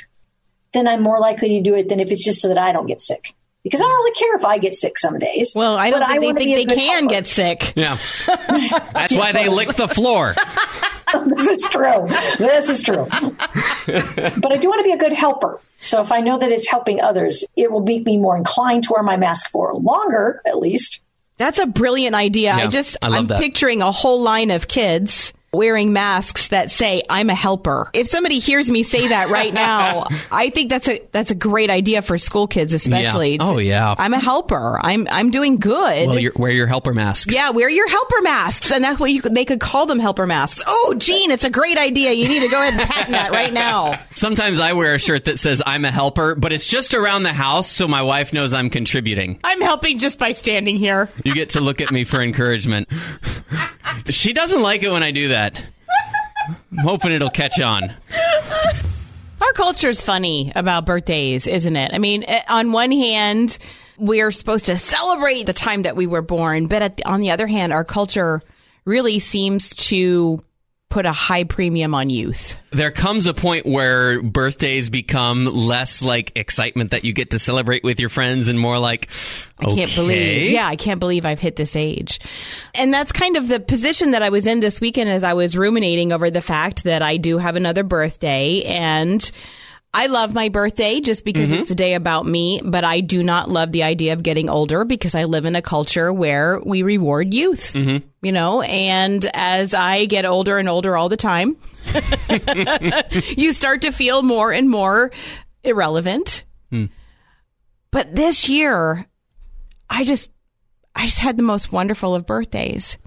then 0.74 0.88
I'm 0.88 1.02
more 1.02 1.20
likely 1.20 1.50
to 1.50 1.62
do 1.62 1.76
it 1.76 1.90
than 1.90 2.00
if 2.00 2.12
it's 2.12 2.24
just 2.24 2.42
so 2.42 2.50
that 2.50 2.58
I 2.58 2.72
don't 2.72 2.88
get 2.88 3.02
sick. 3.02 3.34
Because 3.64 3.82
I 3.82 3.86
don't 3.86 3.96
really 3.96 4.14
care 4.14 4.36
if 4.36 4.46
I 4.46 4.60
get 4.60 4.76
sick 4.76 5.00
some 5.00 5.18
days. 5.18 5.54
Well, 5.56 5.76
I 5.76 5.90
don't 5.90 6.02
but 6.02 6.10
think 6.10 6.24
wanna 6.24 6.40
they 6.40 6.46
think 6.54 6.70
they 6.70 6.76
can 6.76 7.00
helper. 7.00 7.08
get 7.08 7.26
sick. 7.26 7.74
Yeah. 7.76 7.98
That's 8.28 9.16
why 9.16 9.32
they 9.32 9.48
lick 9.50 9.70
the 9.70 9.88
floor. 9.88 10.36
this 11.28 11.48
is 11.48 11.62
true. 11.70 12.08
This 12.38 12.70
is 12.70 12.82
true. 12.82 13.08
but 13.10 14.52
I 14.52 14.58
do 14.58 14.68
want 14.70 14.80
to 14.80 14.84
be 14.84 14.92
a 14.94 14.98
good 14.98 15.14
helper. 15.14 15.60
So 15.80 16.02
if 16.02 16.12
I 16.12 16.20
know 16.22 16.38
that 16.38 16.52
it's 16.52 16.70
helping 16.70 17.02
others, 17.02 17.44
it 17.56 17.72
will 17.72 17.82
make 17.84 18.06
me 18.06 18.18
more 18.18 18.36
inclined 18.38 18.84
to 18.86 18.94
wear 18.94 19.04
my 19.04 19.18
mask 19.18 19.50
for 19.52 19.74
longer, 19.76 20.42
at 20.46 20.58
least. 20.58 21.02
That's 21.38 21.60
a 21.60 21.66
brilliant 21.68 22.16
idea. 22.16 22.54
I 22.54 22.58
Yeah, 22.64 22.68
just 22.68 22.98
I 23.02 23.10
love 23.10 23.20
I'm 23.20 23.28
that. 23.28 23.42
picturing 23.42 23.82
a 23.82 23.92
whole 23.92 24.22
line 24.22 24.52
of 24.52 24.68
kids 24.68 25.34
wearing 25.56 25.94
masks 25.94 26.50
that 26.50 26.72
say 26.72 27.04
I'm 27.10 27.30
a 27.30 27.36
helper. 27.36 27.90
If 27.94 28.08
somebody 28.08 28.40
hears 28.40 28.70
me 28.70 28.84
say 28.84 29.08
that 29.10 29.30
right 29.30 29.54
now, 29.54 30.06
I 30.32 30.50
think 30.50 30.70
that's 30.70 30.88
a 30.88 31.02
that's 31.12 31.32
a 31.32 31.36
great 31.36 31.70
idea 31.70 32.02
for 32.02 32.18
school 32.18 32.48
kids 32.48 32.74
especially. 32.74 33.36
Yeah. 33.36 33.44
Oh, 33.48 33.58
yeah. 33.58 33.96
I'm 33.98 34.14
a 34.14 34.20
helper. 34.20 34.80
I'm 34.84 35.08
I'm 35.10 35.32
doing 35.32 35.58
good. 35.58 36.08
Well, 36.08 36.20
you're, 36.20 36.34
wear 36.36 36.52
your 36.52 36.68
helper 36.68 36.94
mask. 36.94 37.32
yeah, 37.32 37.52
wear 37.52 37.70
your 37.70 37.90
helper 37.90 38.22
masks, 38.22 38.72
and 38.72 38.84
that's 38.84 39.00
what 39.00 39.12
you 39.12 39.22
could, 39.22 39.34
they 39.36 39.46
could 39.46 39.60
call 39.60 39.86
them 39.86 40.00
helper 40.00 40.26
masks. 40.28 40.62
Oh, 40.66 40.96
Jean, 40.98 41.32
it's 41.32 41.44
a 41.44 41.50
great 41.50 41.78
idea. 41.78 42.12
You 42.12 42.28
need 42.28 42.42
to 42.42 42.50
go 42.50 42.62
ahead 42.62 42.80
and 42.80 42.90
patent 42.90 43.12
that 43.12 43.32
right 43.32 43.54
now. 43.54 44.00
Sometimes 44.12 44.60
I 44.60 44.74
wear 44.74 44.94
a 44.94 45.00
shirt 45.00 45.26
that 45.26 45.40
says 45.40 45.62
I'm 45.66 45.86
a 45.86 45.92
helper, 45.92 46.36
but 46.36 46.52
it's 46.54 46.66
just 46.68 46.94
around 46.94 47.24
the 47.24 47.34
house 47.34 47.70
so 47.70 47.88
my 47.88 48.02
wife 48.02 48.34
knows 48.34 48.54
I'm 48.54 48.70
contributing. 48.70 49.40
I'm 49.44 49.62
helping 49.62 50.00
just 50.00 50.20
by 50.20 50.32
standing 50.34 50.78
here. 50.78 51.10
You 51.24 51.34
get 51.34 51.50
to 51.52 51.62
look 51.62 51.82
at 51.82 51.92
me 51.92 52.04
for 52.04 52.22
encouragement. 52.22 52.90
She 54.10 54.34
doesn't 54.34 54.62
like 54.62 54.84
it 54.84 54.92
when 54.92 55.04
I 55.04 55.12
do 55.12 55.30
that. 55.30 55.60
I'm 56.72 56.78
hoping 56.78 57.12
it'll 57.12 57.30
catch 57.30 57.60
on. 57.60 57.94
Our 59.42 59.54
culture 59.54 59.90
is 59.90 60.02
funny 60.02 60.52
about 60.56 60.86
birthdays, 60.86 61.48
isn't 61.48 61.76
it? 61.76 61.92
I 61.94 61.98
mean, 61.98 62.24
eh, 62.28 62.42
on 62.48 62.72
one 62.72 62.92
hand, 62.92 63.58
we're 63.98 64.32
supposed 64.32 64.68
to 64.68 64.78
celebrate 64.78 65.44
the 65.46 65.54
time 65.54 65.84
that 65.84 65.96
we 65.96 66.08
were 66.08 66.22
born, 66.22 66.68
but 66.68 66.82
at, 66.82 67.02
on 67.06 67.22
the 67.22 67.32
other 67.32 67.48
hand, 67.48 67.74
our 67.74 67.84
culture 67.84 68.42
really 68.86 69.20
seems 69.20 69.72
to 69.72 70.40
put 70.96 71.06
a 71.06 71.12
high 71.12 71.44
premium 71.44 71.94
on 71.94 72.10
youth. 72.10 72.56
There 72.72 72.90
comes 72.90 73.28
a 73.28 73.34
point 73.34 73.66
where 73.66 74.22
birthdays 74.22 74.90
become 74.90 75.44
less 75.44 76.02
like 76.02 76.32
excitement 76.38 76.92
that 76.92 77.04
you 77.04 77.12
get 77.12 77.32
to 77.32 77.40
celebrate 77.40 77.84
with 77.84 78.00
your 78.00 78.08
friends 78.08 78.48
and 78.48 78.58
more 78.58 78.80
like, 78.80 79.10
I 79.60 79.66
can't 79.66 79.94
believe, 79.94 80.52
yeah, 80.52 80.66
I 80.66 80.78
can't 80.78 81.02
believe 81.02 81.26
I've 81.26 81.42
hit 81.42 81.58
this 81.58 81.76
age. 81.76 82.22
And 82.74 82.94
that's 82.94 83.12
kind 83.12 83.36
of 83.36 83.50
the 83.50 83.60
position 83.60 84.12
that 84.12 84.24
I 84.24 84.30
was 84.30 84.48
in 84.48 84.62
this 84.62 84.80
weekend 84.80 85.10
as 85.10 85.26
I 85.26 85.34
was 85.34 85.58
ruminating 85.58 86.14
over 86.14 86.32
the 86.32 86.42
fact 86.42 86.86
that 86.86 87.02
I 87.02 87.18
do 87.18 87.40
have 87.40 87.58
another 87.58 87.84
birthday 87.84 88.64
and 88.64 89.30
I 89.98 90.08
love 90.08 90.34
my 90.34 90.50
birthday 90.50 91.00
just 91.00 91.24
because 91.24 91.50
mm-hmm. 91.50 91.62
it's 91.62 91.72
a 91.72 91.76
day 91.76 91.94
about 91.94 92.26
me, 92.26 92.60
but 92.62 92.84
I 92.84 93.00
do 93.00 93.24
not 93.24 93.50
love 93.50 93.72
the 93.72 93.84
idea 93.84 94.12
of 94.12 94.24
getting 94.24 94.50
older 94.50 94.84
because 94.84 95.16
I 95.16 95.24
live 95.24 95.46
in 95.46 95.56
a 95.56 95.62
culture 95.62 96.12
where 96.12 96.60
we 96.66 96.84
reward 96.84 97.34
youth, 97.34 97.72
mm-hmm. 97.72 98.06
you 98.22 98.34
know, 98.34 98.62
and 98.62 99.26
as 99.34 99.74
I 99.74 100.04
get 100.04 100.26
older 100.26 100.58
and 100.58 100.68
older 100.68 100.98
all 100.98 101.08
the 101.08 101.16
time, 101.16 101.56
you 103.38 103.54
start 103.54 103.84
to 103.84 103.94
feel 103.94 104.22
more 104.22 104.52
and 104.52 104.70
more 104.70 105.12
irrelevant. 105.64 106.44
Hmm. 106.72 106.88
But 107.90 108.14
this 108.14 108.50
year, 108.50 109.06
I 109.90 110.04
just 110.04 110.30
I 110.94 111.06
just 111.06 111.20
had 111.20 111.38
the 111.38 111.44
most 111.44 111.72
wonderful 111.72 112.16
of 112.16 112.26
birthdays. 112.26 112.98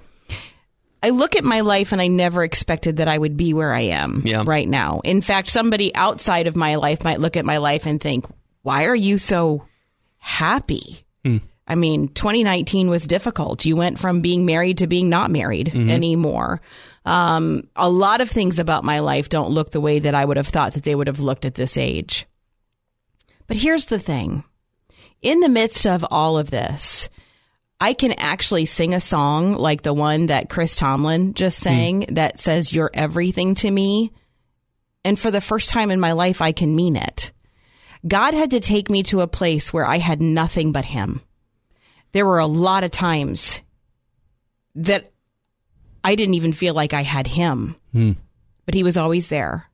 I 1.02 1.11
look 1.11 1.37
at 1.37 1.45
my 1.45 1.61
life 1.61 1.93
and 1.93 2.00
I 2.00 2.09
never 2.09 2.43
expected 2.43 2.97
that 2.97 3.09
I 3.09 3.17
would 3.17 3.37
be 3.37 3.55
where 3.55 3.73
I 3.73 3.83
am 3.83 4.23
Yeah. 4.25 4.43
right 4.45 4.69
now. 4.69 5.00
In 5.05 5.23
fact, 5.23 5.50
somebody 5.50 5.95
outside 5.95 6.47
of 6.47 6.57
my 6.57 6.75
life 6.75 7.05
might 7.05 7.21
look 7.21 7.37
at 7.37 7.45
my 7.45 7.59
life 7.59 7.87
and 7.87 8.00
think, 8.00 8.26
"Why 8.62 8.85
are 8.87 8.97
you 8.97 9.19
so 9.19 9.62
happy?" 10.19 11.05
I 11.71 11.75
mean, 11.75 12.09
2019 12.09 12.88
was 12.88 13.07
difficult. 13.07 13.67
You 13.67 13.76
went 13.76 13.99
from 13.99 14.21
being 14.21 14.47
married 14.47 14.78
to 14.78 14.87
being 14.87 15.11
not 15.11 15.31
married 15.31 15.69
anymore. 15.75 16.62
Um, 17.05 17.69
a 17.76 17.90
lot 17.90 18.23
of 18.23 18.31
things 18.31 18.59
about 18.59 18.85
my 18.85 19.00
life 19.00 19.28
don't 19.28 19.50
look 19.50 19.71
the 19.71 19.81
way 19.81 19.99
that 19.99 20.14
I 20.14 20.25
would 20.25 20.38
have 20.38 20.47
thought 20.49 20.73
that 20.73 20.85
they 20.85 20.95
would 20.95 21.07
have 21.07 21.21
looked 21.21 21.45
at 21.45 21.57
this 21.57 21.76
age. 21.76 22.26
But 23.47 23.59
here's 23.59 23.85
the 23.87 23.99
thing 23.99 24.45
in 25.21 25.40
the 25.40 25.49
midst 25.50 25.87
of 25.87 26.05
all 26.11 26.38
of 26.38 26.50
this, 26.50 27.09
I 27.80 27.92
can 27.92 28.12
actually 28.12 28.66
sing 28.66 28.92
a 28.92 29.00
song 29.00 29.54
like 29.54 29.82
the 29.82 29.94
one 29.94 30.26
that 30.26 30.50
Chris 30.50 30.75
Tomlin 30.75 31.35
just 31.35 31.58
hmm. 31.61 31.64
sang 31.64 32.06
that 32.11 32.38
says, 32.38 32.73
You're 32.73 32.90
everything 32.92 33.54
to 33.56 33.70
me. 33.70 34.12
And 35.04 35.18
for 35.18 35.30
the 35.30 35.40
first 35.40 35.70
time 35.70 35.90
in 35.90 36.00
my 36.00 36.12
life, 36.12 36.42
I 36.42 36.52
can 36.52 36.75
mean 36.75 36.97
it. 36.97 37.32
God 38.06 38.35
had 38.35 38.50
to 38.50 38.61
take 38.61 38.90
me 38.90 39.02
to 39.04 39.20
a 39.20 39.28
place 39.28 39.73
where 39.73 39.87
I 39.87 39.99
had 39.99 40.20
nothing 40.20 40.73
but 40.73 40.85
Him. 40.85 41.20
There 42.12 42.26
were 42.26 42.38
a 42.38 42.47
lot 42.47 42.85
of 42.85 42.90
times 42.90 43.61
that 44.75 45.12
I 46.02 46.14
didn't 46.14 46.35
even 46.35 46.52
feel 46.52 46.75
like 46.75 46.94
I 46.94 47.02
had 47.02 47.26
Him, 47.26 47.76
hmm. 47.92 48.12
but 48.66 48.75
He 48.75 48.82
was 48.82 48.97
always 48.97 49.28
there. 49.28 49.66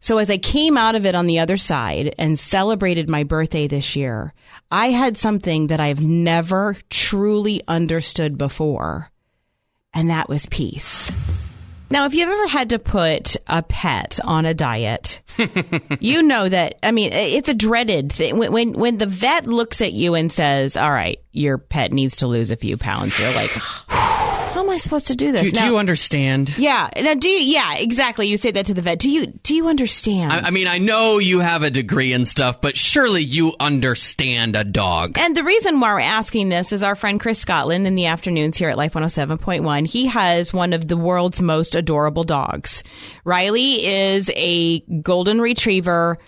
So 0.00 0.18
as 0.18 0.30
I 0.30 0.38
came 0.38 0.76
out 0.76 0.94
of 0.94 1.06
it 1.06 1.14
on 1.14 1.26
the 1.26 1.40
other 1.40 1.56
side 1.56 2.14
and 2.18 2.38
celebrated 2.38 3.10
my 3.10 3.24
birthday 3.24 3.66
this 3.66 3.96
year, 3.96 4.32
I 4.70 4.88
had 4.88 5.18
something 5.18 5.68
that 5.68 5.80
I've 5.80 6.00
never 6.00 6.76
truly 6.90 7.62
understood 7.66 8.38
before, 8.38 9.10
and 9.92 10.10
that 10.10 10.28
was 10.28 10.46
peace. 10.46 11.10
Now, 11.90 12.04
if 12.04 12.12
you've 12.12 12.28
ever 12.28 12.48
had 12.48 12.68
to 12.70 12.78
put 12.78 13.36
a 13.46 13.62
pet 13.62 14.20
on 14.22 14.44
a 14.44 14.52
diet, 14.52 15.22
you 16.00 16.22
know 16.22 16.46
that, 16.46 16.74
I 16.82 16.90
mean, 16.90 17.12
it's 17.14 17.48
a 17.48 17.54
dreaded 17.54 18.12
thing. 18.12 18.36
When, 18.36 18.52
when, 18.52 18.72
when 18.74 18.98
the 18.98 19.06
vet 19.06 19.46
looks 19.46 19.80
at 19.80 19.94
you 19.94 20.14
and 20.14 20.30
says, 20.30 20.76
all 20.76 20.92
right, 20.92 21.18
your 21.32 21.56
pet 21.56 21.94
needs 21.94 22.16
to 22.16 22.26
lose 22.26 22.50
a 22.50 22.56
few 22.56 22.76
pounds, 22.76 23.18
you're 23.18 23.32
like, 23.32 23.50
how 24.58 24.64
am 24.64 24.70
I 24.70 24.78
supposed 24.78 25.06
to 25.06 25.14
do 25.14 25.30
this? 25.30 25.52
Do, 25.52 25.52
do 25.52 25.64
you 25.66 25.78
understand? 25.78 26.52
yeah. 26.58 26.90
Now, 26.96 27.14
do 27.14 27.28
you? 27.28 27.38
Yeah, 27.38 27.76
exactly. 27.76 28.26
You 28.26 28.36
say 28.36 28.50
that 28.50 28.66
to 28.66 28.74
the 28.74 28.82
vet. 28.82 28.98
Do 28.98 29.08
you? 29.08 29.26
Do 29.26 29.54
you 29.54 29.68
understand? 29.68 30.32
I, 30.32 30.40
I 30.40 30.50
mean, 30.50 30.66
I 30.66 30.78
know 30.78 31.18
you 31.18 31.38
have 31.38 31.62
a 31.62 31.70
degree 31.70 32.12
and 32.12 32.26
stuff, 32.26 32.60
but 32.60 32.76
surely 32.76 33.22
you 33.22 33.54
understand 33.60 34.56
a 34.56 34.64
dog. 34.64 35.16
and 35.16 35.36
the 35.36 35.44
reason 35.44 35.78
why 35.78 35.92
we're 35.92 36.00
asking 36.00 36.48
this 36.48 36.72
is 36.72 36.82
our 36.82 36.96
friend 36.96 37.20
Chris 37.20 37.38
Scotland 37.38 37.86
in 37.86 37.94
the 37.94 38.06
afternoons 38.06 38.56
here 38.56 38.68
at 38.68 38.76
Life 38.76 38.94
107.1. 38.94 39.86
He 39.86 40.06
has 40.06 40.52
one 40.52 40.72
of 40.72 40.88
the 40.88 40.96
world's 40.96 41.40
most 41.40 41.76
adorable 41.76 42.24
dogs. 42.24 42.82
Riley 43.24 43.86
is 43.86 44.28
a 44.34 44.80
golden 44.80 45.40
retriever, 45.40 46.18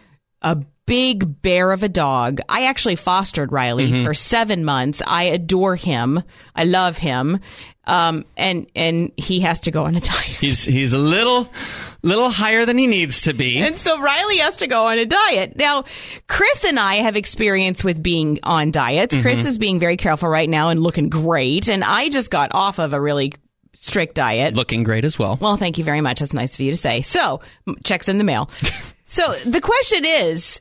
a 0.42 0.56
big 0.90 1.40
bear 1.40 1.70
of 1.70 1.84
a 1.84 1.88
dog. 1.88 2.40
I 2.48 2.64
actually 2.64 2.96
fostered 2.96 3.52
Riley 3.52 4.02
for 4.02 4.12
seven 4.12 4.64
months. 4.64 5.00
I 5.06 5.22
adore 5.22 5.76
him. 5.76 6.20
I 6.56 6.64
love 6.64 6.98
him. 6.98 7.38
Um, 7.84 8.24
and, 8.36 8.66
and 8.74 9.12
he 9.16 9.38
has 9.38 9.60
to 9.60 9.70
go 9.70 9.84
on 9.84 9.94
a 9.94 10.00
diet. 10.00 10.24
He's 10.24 10.64
he's 10.64 10.92
a 10.92 10.98
little 10.98 11.48
little 12.02 12.28
higher 12.28 12.66
than 12.66 12.76
he 12.76 12.88
needs 12.88 13.22
to 13.22 13.34
be. 13.34 13.58
And 13.58 13.78
so 13.78 14.00
Riley 14.00 14.38
has 14.38 14.56
to 14.56 14.66
go 14.66 14.86
on 14.86 14.98
a 14.98 15.06
diet. 15.06 15.54
Now, 15.54 15.84
Chris 16.26 16.64
and 16.64 16.80
I 16.80 16.96
have 16.96 17.14
experience 17.14 17.84
with 17.84 18.02
being 18.02 18.40
on 18.42 18.72
diets. 18.72 19.16
Chris 19.16 19.44
is 19.44 19.58
being 19.58 19.78
very 19.78 19.96
careful 19.96 20.28
right 20.28 20.48
now 20.48 20.70
and 20.70 20.82
looking 20.82 21.08
great. 21.08 21.68
And 21.68 21.84
I 21.84 22.08
just 22.08 22.32
got 22.32 22.52
off 22.52 22.80
of 22.80 22.94
a 22.94 23.00
really 23.00 23.34
strict 23.76 24.16
diet. 24.16 24.56
Looking 24.56 24.82
great 24.82 25.04
as 25.04 25.20
well. 25.20 25.38
Well, 25.40 25.56
thank 25.56 25.78
you 25.78 25.84
very 25.84 26.00
much. 26.00 26.18
That's 26.18 26.34
nice 26.34 26.54
of 26.54 26.60
you 26.60 26.72
to 26.72 26.76
say. 26.76 27.02
So, 27.02 27.42
checks 27.84 28.08
in 28.08 28.18
the 28.18 28.24
mail. 28.24 28.50
so, 29.08 29.34
the 29.46 29.60
question 29.60 30.04
is 30.04 30.60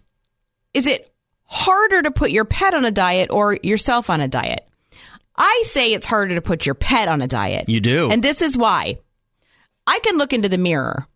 is 0.74 0.88
it 0.88 1.12
harder 1.46 2.02
to 2.04 2.12
put 2.12 2.32
your 2.32 2.46
pet 2.46 2.74
on 2.74 2.86
a 2.86 2.92
diet 2.92 3.30
or 3.32 3.58
yourself 3.64 4.10
on 4.10 4.22
a 4.22 4.28
diet? 4.28 4.68
I 5.36 5.64
say 5.68 5.94
it's 5.94 6.06
harder 6.06 6.36
to 6.36 6.42
put 6.42 6.66
your 6.66 6.76
pet 6.76 7.08
on 7.08 7.22
a 7.22 7.28
diet. 7.28 7.70
You 7.70 7.80
do. 7.80 8.12
And 8.12 8.22
this 8.24 8.42
is 8.42 8.58
why. 8.58 9.00
I 9.88 10.00
can 10.00 10.18
look 10.18 10.34
into 10.34 10.50
the 10.50 10.58
mirror 10.58 11.08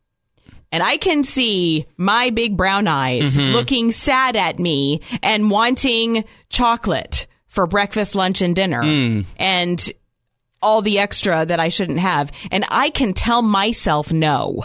and 0.72 0.82
I 0.82 0.98
can 0.98 1.24
see 1.24 1.86
my 1.98 2.30
big 2.32 2.58
brown 2.58 2.88
eyes 2.88 3.36
Mm-hmm. 3.38 3.54
looking 3.54 3.92
sad 3.92 4.36
at 4.36 4.58
me 4.60 5.02
and 5.22 5.52
wanting 5.52 6.24
chocolate 6.50 7.28
for 7.48 7.68
breakfast, 7.68 8.16
lunch, 8.16 8.42
and 8.42 8.56
dinner. 8.56 8.82
Mm. 8.82 9.26
And 9.38 9.92
all 10.62 10.82
the 10.82 10.98
extra 11.00 11.46
that 11.46 11.60
I 11.60 11.68
shouldn't 11.68 12.00
have. 12.00 12.32
And 12.50 12.64
I 12.72 12.90
can 12.90 13.14
tell 13.14 13.42
myself 13.42 14.12
no. 14.12 14.64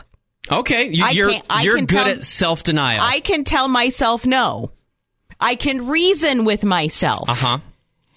Okay, 0.50 0.88
you, 0.88 1.04
I 1.04 1.10
you're 1.10 1.32
you're 1.60 1.76
good 1.80 1.88
tell- 1.88 2.06
at 2.08 2.24
self 2.24 2.62
denial. 2.62 3.02
I 3.02 3.20
can 3.20 3.44
tell 3.44 3.68
myself 3.68 4.24
no. 4.24 4.70
I 5.40 5.54
can 5.54 5.86
reason 5.86 6.44
with 6.44 6.64
myself. 6.64 7.28
Uh 7.28 7.34
huh. 7.34 7.58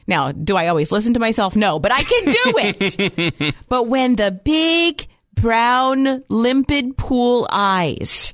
Now, 0.08 0.32
do 0.32 0.56
I 0.58 0.68
always 0.68 0.92
listen 0.92 1.14
to 1.14 1.20
myself? 1.20 1.56
No, 1.56 1.80
but 1.80 1.92
I 1.94 2.02
can 2.04 2.26
do 2.26 2.54
it. 2.58 3.56
but 3.70 3.84
when 3.88 4.16
the 4.16 4.32
big 4.32 5.08
brown 5.36 6.24
limpid 6.28 6.98
pool 6.98 7.48
eyes 7.52 8.34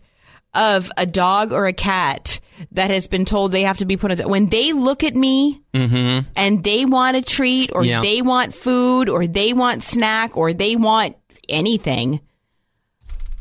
of 0.53 0.89
a 0.97 1.05
dog 1.05 1.51
or 1.51 1.67
a 1.67 1.73
cat 1.73 2.39
that 2.71 2.89
has 2.89 3.07
been 3.07 3.25
told 3.25 3.51
they 3.51 3.61
have 3.63 3.77
to 3.77 3.85
be 3.85 3.97
put 3.97 4.19
on 4.19 4.29
when 4.29 4.47
they 4.49 4.73
look 4.73 5.03
at 5.03 5.15
me 5.15 5.61
and 5.73 6.63
they 6.63 6.85
want 6.85 7.15
a 7.17 7.21
treat 7.21 7.69
or 7.73 7.83
Yeah. 7.83 8.01
they 8.01 8.21
want 8.23 8.55
food 8.55 9.09
or 9.09 9.27
they 9.27 9.53
want 9.53 9.83
snack 9.83 10.35
or 10.35 10.53
they 10.53 10.75
want 10.75 11.15
anything, 11.47 12.19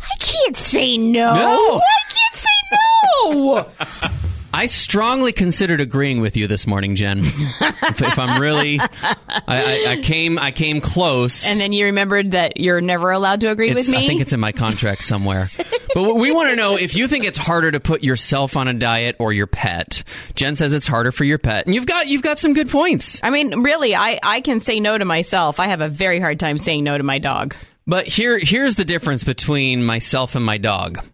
I 0.00 0.16
can't 0.18 0.56
say 0.56 0.98
no. 0.98 1.34
No. 1.34 1.80
I 1.80 2.02
can't 2.12 2.34
say 2.34 4.10
no. 4.10 4.18
I 4.54 4.66
strongly 4.66 5.32
considered 5.32 5.80
agreeing 5.80 6.20
with 6.20 6.36
you 6.36 6.46
this 6.46 6.66
morning, 6.66 6.96
Jen. 6.96 7.18
if, 7.22 8.02
if 8.02 8.18
I'm 8.18 8.40
really, 8.40 8.80
I, 8.80 9.16
I, 9.46 9.86
I 9.90 10.00
came 10.02 10.38
I 10.38 10.50
came 10.50 10.80
close. 10.80 11.46
and 11.46 11.60
then 11.60 11.72
you 11.72 11.86
remembered 11.86 12.30
that 12.30 12.58
you're 12.58 12.80
never 12.80 13.10
allowed 13.10 13.42
to 13.42 13.48
agree 13.50 13.70
It's- 13.70 13.86
with 13.86 13.94
me. 13.94 14.04
I 14.04 14.06
think 14.08 14.20
it's 14.22 14.32
in 14.32 14.40
my 14.40 14.52
contract 14.52 15.02
somewhere. 15.02 15.50
but 15.94 16.02
what 16.02 16.16
we 16.16 16.32
want 16.32 16.48
to 16.50 16.56
know 16.56 16.76
if 16.78 16.94
you 16.96 17.06
think 17.06 17.24
it's 17.26 17.36
harder 17.38 17.70
to 17.70 17.80
put 17.80 18.02
yourself 18.02 18.56
on 18.56 18.66
a 18.68 18.72
diet 18.74 19.16
or 19.18 19.32
your 19.32 19.46
pet. 19.46 20.02
Jen 20.34 20.56
says 20.56 20.72
it's 20.72 20.86
harder 20.86 21.12
for 21.12 21.24
your 21.24 21.38
pet, 21.38 21.66
and 21.66 21.74
you've 21.74 21.86
got 21.86 22.06
you've 22.06 22.22
got 22.22 22.38
some 22.38 22.54
good 22.54 22.70
points. 22.70 23.20
I 23.22 23.30
mean, 23.30 23.62
really, 23.62 23.94
I, 23.94 24.18
I 24.22 24.40
can 24.40 24.60
say 24.60 24.80
no 24.80 24.96
to 24.96 25.04
myself. 25.04 25.60
I 25.60 25.66
have 25.66 25.80
a 25.82 25.88
very 25.88 26.18
hard 26.20 26.40
time 26.40 26.56
saying 26.58 26.82
no 26.84 26.96
to 26.96 27.04
my 27.04 27.18
dog. 27.18 27.54
But 27.86 28.06
here 28.06 28.38
here's 28.38 28.76
the 28.76 28.84
difference 28.84 29.22
between 29.22 29.84
myself 29.84 30.34
and 30.34 30.44
my 30.44 30.56
dog. 30.58 31.04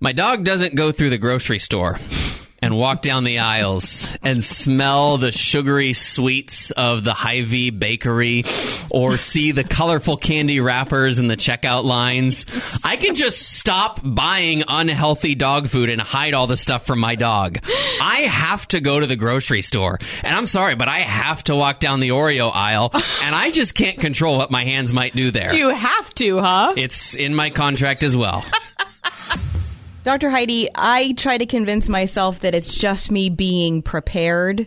My 0.00 0.12
dog 0.12 0.44
doesn't 0.44 0.76
go 0.76 0.92
through 0.92 1.10
the 1.10 1.18
grocery 1.18 1.58
store 1.58 1.98
and 2.60 2.76
walk 2.76 3.02
down 3.02 3.24
the 3.24 3.38
aisles 3.38 4.06
and 4.22 4.42
smell 4.42 5.16
the 5.16 5.32
sugary 5.32 5.92
sweets 5.92 6.70
of 6.72 7.04
the 7.04 7.14
Hy-Vee 7.14 7.70
bakery 7.70 8.44
or 8.90 9.16
see 9.16 9.52
the 9.52 9.64
colorful 9.64 10.16
candy 10.16 10.60
wrappers 10.60 11.18
in 11.18 11.28
the 11.28 11.36
checkout 11.36 11.84
lines. 11.84 12.46
I 12.84 12.96
can 12.96 13.14
just 13.14 13.40
stop 13.40 14.00
buying 14.02 14.64
unhealthy 14.66 15.34
dog 15.34 15.68
food 15.68 15.88
and 15.88 16.00
hide 16.00 16.34
all 16.34 16.46
the 16.46 16.56
stuff 16.56 16.84
from 16.86 16.98
my 16.98 17.14
dog. 17.14 17.58
I 18.00 18.26
have 18.28 18.66
to 18.68 18.80
go 18.80 18.98
to 18.98 19.06
the 19.06 19.16
grocery 19.16 19.62
store. 19.62 19.98
And 20.24 20.34
I'm 20.34 20.46
sorry, 20.46 20.74
but 20.74 20.88
I 20.88 21.00
have 21.00 21.44
to 21.44 21.56
walk 21.56 21.80
down 21.80 22.00
the 22.00 22.10
Oreo 22.10 22.50
aisle 22.52 22.90
and 22.92 23.34
I 23.34 23.50
just 23.50 23.74
can't 23.74 24.00
control 24.00 24.36
what 24.36 24.50
my 24.50 24.64
hands 24.64 24.92
might 24.92 25.14
do 25.14 25.30
there. 25.30 25.54
You 25.54 25.70
have 25.70 26.14
to, 26.16 26.40
huh? 26.40 26.74
It's 26.76 27.14
in 27.14 27.34
my 27.34 27.50
contract 27.50 28.02
as 28.02 28.16
well. 28.16 28.44
Dr. 30.04 30.30
Heidi, 30.30 30.68
I 30.74 31.12
try 31.16 31.36
to 31.38 31.46
convince 31.46 31.88
myself 31.88 32.40
that 32.40 32.54
it's 32.54 32.72
just 32.72 33.10
me 33.10 33.28
being 33.28 33.82
prepared, 33.82 34.66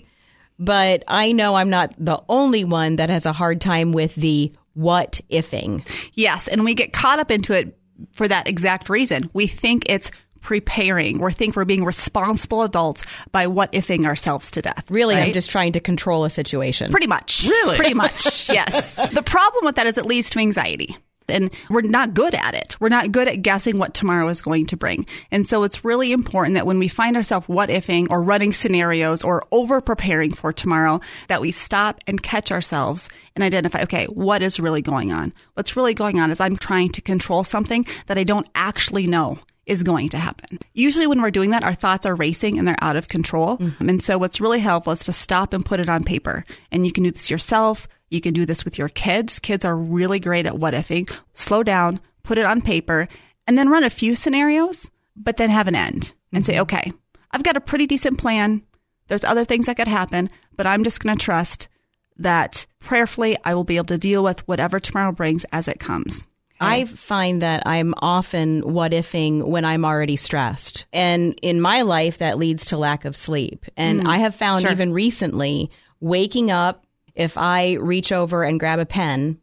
but 0.59 1.03
I 1.07 1.31
know 1.31 1.55
I'm 1.55 1.69
not 1.69 1.93
the 1.97 2.21
only 2.29 2.63
one 2.63 2.97
that 2.97 3.09
has 3.09 3.25
a 3.25 3.33
hard 3.33 3.59
time 3.59 3.91
with 3.91 4.13
the 4.15 4.51
what 4.73 5.19
ifing. 5.31 5.88
Yes, 6.13 6.47
and 6.47 6.63
we 6.63 6.75
get 6.75 6.93
caught 6.93 7.19
up 7.19 7.31
into 7.31 7.53
it 7.53 7.77
for 8.11 8.27
that 8.27 8.47
exact 8.47 8.89
reason. 8.89 9.29
We 9.33 9.47
think 9.47 9.83
it's 9.88 10.11
preparing. 10.41 11.19
We 11.19 11.33
think 11.33 11.55
we're 11.55 11.65
being 11.65 11.85
responsible 11.85 12.63
adults 12.63 13.03
by 13.31 13.47
what 13.47 13.71
ifing 13.73 14.05
ourselves 14.05 14.51
to 14.51 14.61
death. 14.61 14.89
Really, 14.89 15.15
I'm 15.15 15.33
just 15.33 15.50
trying 15.50 15.73
to 15.73 15.79
control 15.79 16.25
a 16.25 16.29
situation. 16.29 16.91
Pretty 16.91 17.07
much. 17.07 17.45
Really? 17.47 17.77
Pretty 17.77 17.93
much, 17.93 18.50
yes. 18.53 18.95
the 18.95 19.23
problem 19.23 19.65
with 19.65 19.75
that 19.75 19.88
is 19.88 19.97
it 19.97 20.05
leads 20.05 20.29
to 20.31 20.39
anxiety. 20.39 20.97
And 21.31 21.51
we're 21.69 21.81
not 21.81 22.13
good 22.13 22.35
at 22.35 22.53
it. 22.53 22.75
We're 22.79 22.89
not 22.89 23.11
good 23.11 23.27
at 23.27 23.41
guessing 23.41 23.77
what 23.77 23.93
tomorrow 23.93 24.27
is 24.27 24.41
going 24.41 24.67
to 24.67 24.77
bring. 24.77 25.05
And 25.31 25.47
so 25.47 25.63
it's 25.63 25.85
really 25.85 26.11
important 26.11 26.55
that 26.55 26.65
when 26.65 26.79
we 26.79 26.88
find 26.88 27.15
ourselves 27.15 27.47
what 27.47 27.69
ifing 27.69 28.07
or 28.09 28.21
running 28.21 28.53
scenarios 28.53 29.23
or 29.23 29.43
over 29.51 29.81
preparing 29.81 30.33
for 30.33 30.53
tomorrow, 30.53 31.01
that 31.27 31.41
we 31.41 31.51
stop 31.51 32.00
and 32.07 32.21
catch 32.21 32.51
ourselves 32.51 33.09
and 33.35 33.43
identify, 33.43 33.81
okay, 33.83 34.05
what 34.05 34.41
is 34.41 34.59
really 34.59 34.81
going 34.81 35.11
on? 35.11 35.33
What's 35.53 35.75
really 35.75 35.93
going 35.93 36.19
on 36.19 36.31
is 36.31 36.39
I'm 36.39 36.57
trying 36.57 36.89
to 36.89 37.01
control 37.01 37.43
something 37.43 37.85
that 38.07 38.17
I 38.17 38.23
don't 38.23 38.47
actually 38.55 39.07
know 39.07 39.39
is 39.65 39.83
going 39.83 40.09
to 40.09 40.17
happen. 40.17 40.59
Usually, 40.73 41.07
when 41.07 41.21
we're 41.21 41.31
doing 41.31 41.51
that, 41.51 41.63
our 41.63 41.73
thoughts 41.73 42.05
are 42.05 42.15
racing 42.15 42.57
and 42.57 42.67
they're 42.67 42.83
out 42.83 42.95
of 42.95 43.07
control. 43.07 43.57
Mm-hmm. 43.57 43.89
And 43.89 44.03
so, 44.03 44.17
what's 44.17 44.41
really 44.41 44.59
helpful 44.59 44.93
is 44.93 45.00
to 45.00 45.13
stop 45.13 45.53
and 45.53 45.65
put 45.65 45.79
it 45.79 45.89
on 45.89 46.03
paper. 46.03 46.43
And 46.71 46.85
you 46.85 46.91
can 46.91 47.03
do 47.03 47.11
this 47.11 47.29
yourself. 47.29 47.88
You 48.12 48.22
can 48.22 48.34
do 48.34 48.46
this 48.46 48.63
with 48.63 48.77
your 48.77 48.89
kids. 48.89 49.39
Kids 49.39 49.65
are 49.65 49.75
really 49.75 50.20
great 50.20 50.46
at 50.46 50.60
what 50.60 50.75
ifing. 50.75 51.12
Slow 51.34 51.63
down, 51.63 52.00
put 52.24 52.38
it 52.38 52.46
on 52.46 52.62
paper, 52.62 53.08
and 53.48 53.58
then 53.58 53.70
run 53.70 53.84
a 53.84 53.89
few 53.89 54.13
scenarios, 54.15 54.91
but 55.15 55.38
then 55.38 55.50
have 55.50 55.68
an 55.68 55.75
end 55.75 56.13
and 56.32 56.46
say, 56.46 56.53
mm-hmm. 56.53 56.62
okay, 56.62 56.94
I've 57.32 57.44
got 57.44 57.58
a 57.58 57.62
pretty 57.62 57.88
decent 57.88 58.20
plan. 58.20 58.62
There's 59.08 59.24
other 59.24 59.46
things 59.46 59.65
that 59.65 59.77
could 59.77 59.88
happen, 59.88 60.30
but 60.56 60.68
I'm 60.68 60.84
just 60.84 61.01
going 61.01 61.18
to 61.18 61.24
trust 61.24 61.70
that 62.18 62.68
prayerfully 62.80 63.38
I 63.44 63.56
will 63.56 63.63
be 63.63 63.77
able 63.77 63.86
to 63.88 63.98
deal 63.98 64.24
with 64.24 64.48
whatever 64.48 64.80
tomorrow 64.80 65.12
brings 65.12 65.46
as 65.51 65.68
it 65.68 65.80
comes. 65.80 66.27
I 66.63 66.86
find 66.86 67.41
that 67.41 67.63
I'm 67.65 67.96
often 67.98 68.62
what 68.74 68.91
ifing 68.91 69.48
when 69.48 69.65
I'm 69.65 69.84
already 69.84 70.15
stressed. 70.15 70.86
And 70.94 71.34
in 71.41 71.60
my 71.60 71.82
life, 71.82 72.20
that 72.20 72.38
leads 72.38 72.65
to 72.65 72.77
lack 72.77 73.03
of 73.03 73.15
sleep. 73.15 73.65
And 73.75 74.03
mm. 74.03 74.08
I 74.08 74.18
have 74.18 74.36
found 74.36 74.62
sure. 74.62 74.72
even 74.72 74.94
recently 74.94 75.72
waking 76.00 76.51
up 76.51 76.86
if 77.15 77.38
I 77.38 77.74
reach 77.74 78.12
over 78.12 78.44
and 78.44 78.60
grab 78.60 78.80
a 78.80 78.86
pen 78.86 79.39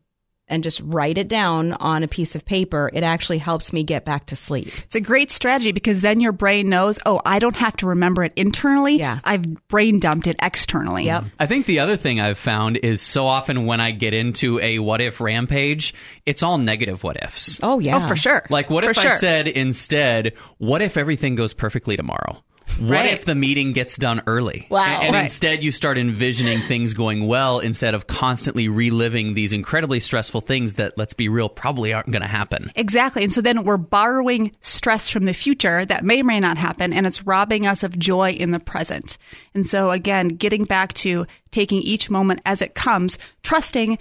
and 0.51 0.65
just 0.65 0.81
write 0.83 1.19
it 1.19 1.29
down 1.29 1.75
on 1.75 2.03
a 2.03 2.09
piece 2.09 2.35
of 2.35 2.45
paper, 2.45 2.91
it 2.95 3.03
actually 3.03 3.37
helps 3.37 3.71
me 3.73 3.85
get 3.85 4.07
back 4.07 4.25
to 4.25 4.35
sleep. 4.35 4.69
It's 4.85 4.95
a 4.95 5.01
great 5.01 5.31
strategy 5.31 5.73
because 5.73 6.01
then 6.01 6.21
your 6.21 6.33
brain 6.33 6.71
knows, 6.71 6.99
oh, 7.05 7.21
I 7.27 7.39
don't 7.39 7.57
have 7.57 7.77
to 7.77 7.87
remember 7.87 8.25
it 8.25 8.33
internally. 8.35 8.99
Yeah. 8.99 9.21
I've 9.25 9.43
brain 9.69 10.01
dumped 10.01 10.27
it 10.27 10.37
externally. 10.41 11.05
Yep. 11.05 11.25
I 11.39 11.45
think 11.45 11.67
the 11.67 11.81
other 11.81 11.99
thing 11.99 12.19
I've 12.19 12.39
found 12.39 12.79
is 12.79 13.03
so 13.03 13.27
often 13.27 13.67
when 13.67 13.83
I 13.83 13.91
get 13.91 14.15
into 14.15 14.59
a 14.61 14.79
what 14.79 15.03
if 15.03 15.21
rampage, 15.21 15.93
it's 16.25 16.43
all 16.43 16.57
negative 16.57 17.03
what 17.03 17.23
ifs. 17.23 17.61
Oh, 17.63 17.79
yeah. 17.79 18.03
Oh, 18.03 18.09
for 18.09 18.17
sure. 18.17 18.47
Like, 18.49 18.71
what 18.71 18.85
For 18.85 18.91
if 18.91 18.99
I 18.99 19.17
said 19.17 19.49
instead, 19.49 20.33
what 20.57 20.81
if 20.81 20.97
everything 20.97 21.35
goes 21.35 21.53
perfectly 21.53 21.97
tomorrow? 21.97 22.43
What 22.79 22.91
Right. 22.91 23.13
if 23.13 23.25
the 23.25 23.35
meeting 23.35 23.73
gets 23.73 23.97
done 23.97 24.23
early? 24.27 24.67
Wow. 24.71 24.85
And, 24.85 25.03
and 25.05 25.13
Right. 25.15 25.23
instead, 25.25 25.65
you 25.65 25.73
start 25.73 25.99
envisioning 25.99 26.61
things 26.61 26.95
going 26.95 27.27
well 27.27 27.59
instead 27.59 27.95
of 27.95 28.07
constantly 28.07 28.69
reliving 28.69 29.35
these 29.35 29.53
incredibly 29.53 29.99
stressful 30.01 30.43
things 30.43 30.75
that, 30.75 30.97
let's 30.97 31.15
be 31.15 31.29
real, 31.29 31.49
probably 31.49 31.93
aren't 31.93 32.11
going 32.11 32.23
to 32.23 32.29
happen. 32.29 32.71
Exactly. 32.77 33.25
And 33.25 33.33
so 33.33 33.41
then 33.41 33.65
we're 33.65 33.77
borrowing 33.79 34.53
stress 34.61 35.09
from 35.11 35.25
the 35.25 35.35
future 35.35 35.85
that 35.87 36.05
may 36.05 36.21
or 36.21 36.25
may 36.25 36.39
not 36.41 36.57
happen, 36.57 36.93
and 36.93 37.07
it's 37.07 37.27
robbing 37.27 37.67
us 37.67 37.83
of 37.83 37.99
joy 37.99 38.31
in 38.31 38.53
the 38.53 38.61
present. 38.61 39.19
And 39.55 39.67
so, 39.67 39.91
again, 39.91 40.29
getting 40.29 40.65
back 40.65 40.93
to 40.95 41.27
taking 41.51 41.81
each 41.83 42.09
moment 42.11 42.41
as 42.47 42.63
it 42.63 42.75
comes, 42.75 43.19
trusting 43.43 43.99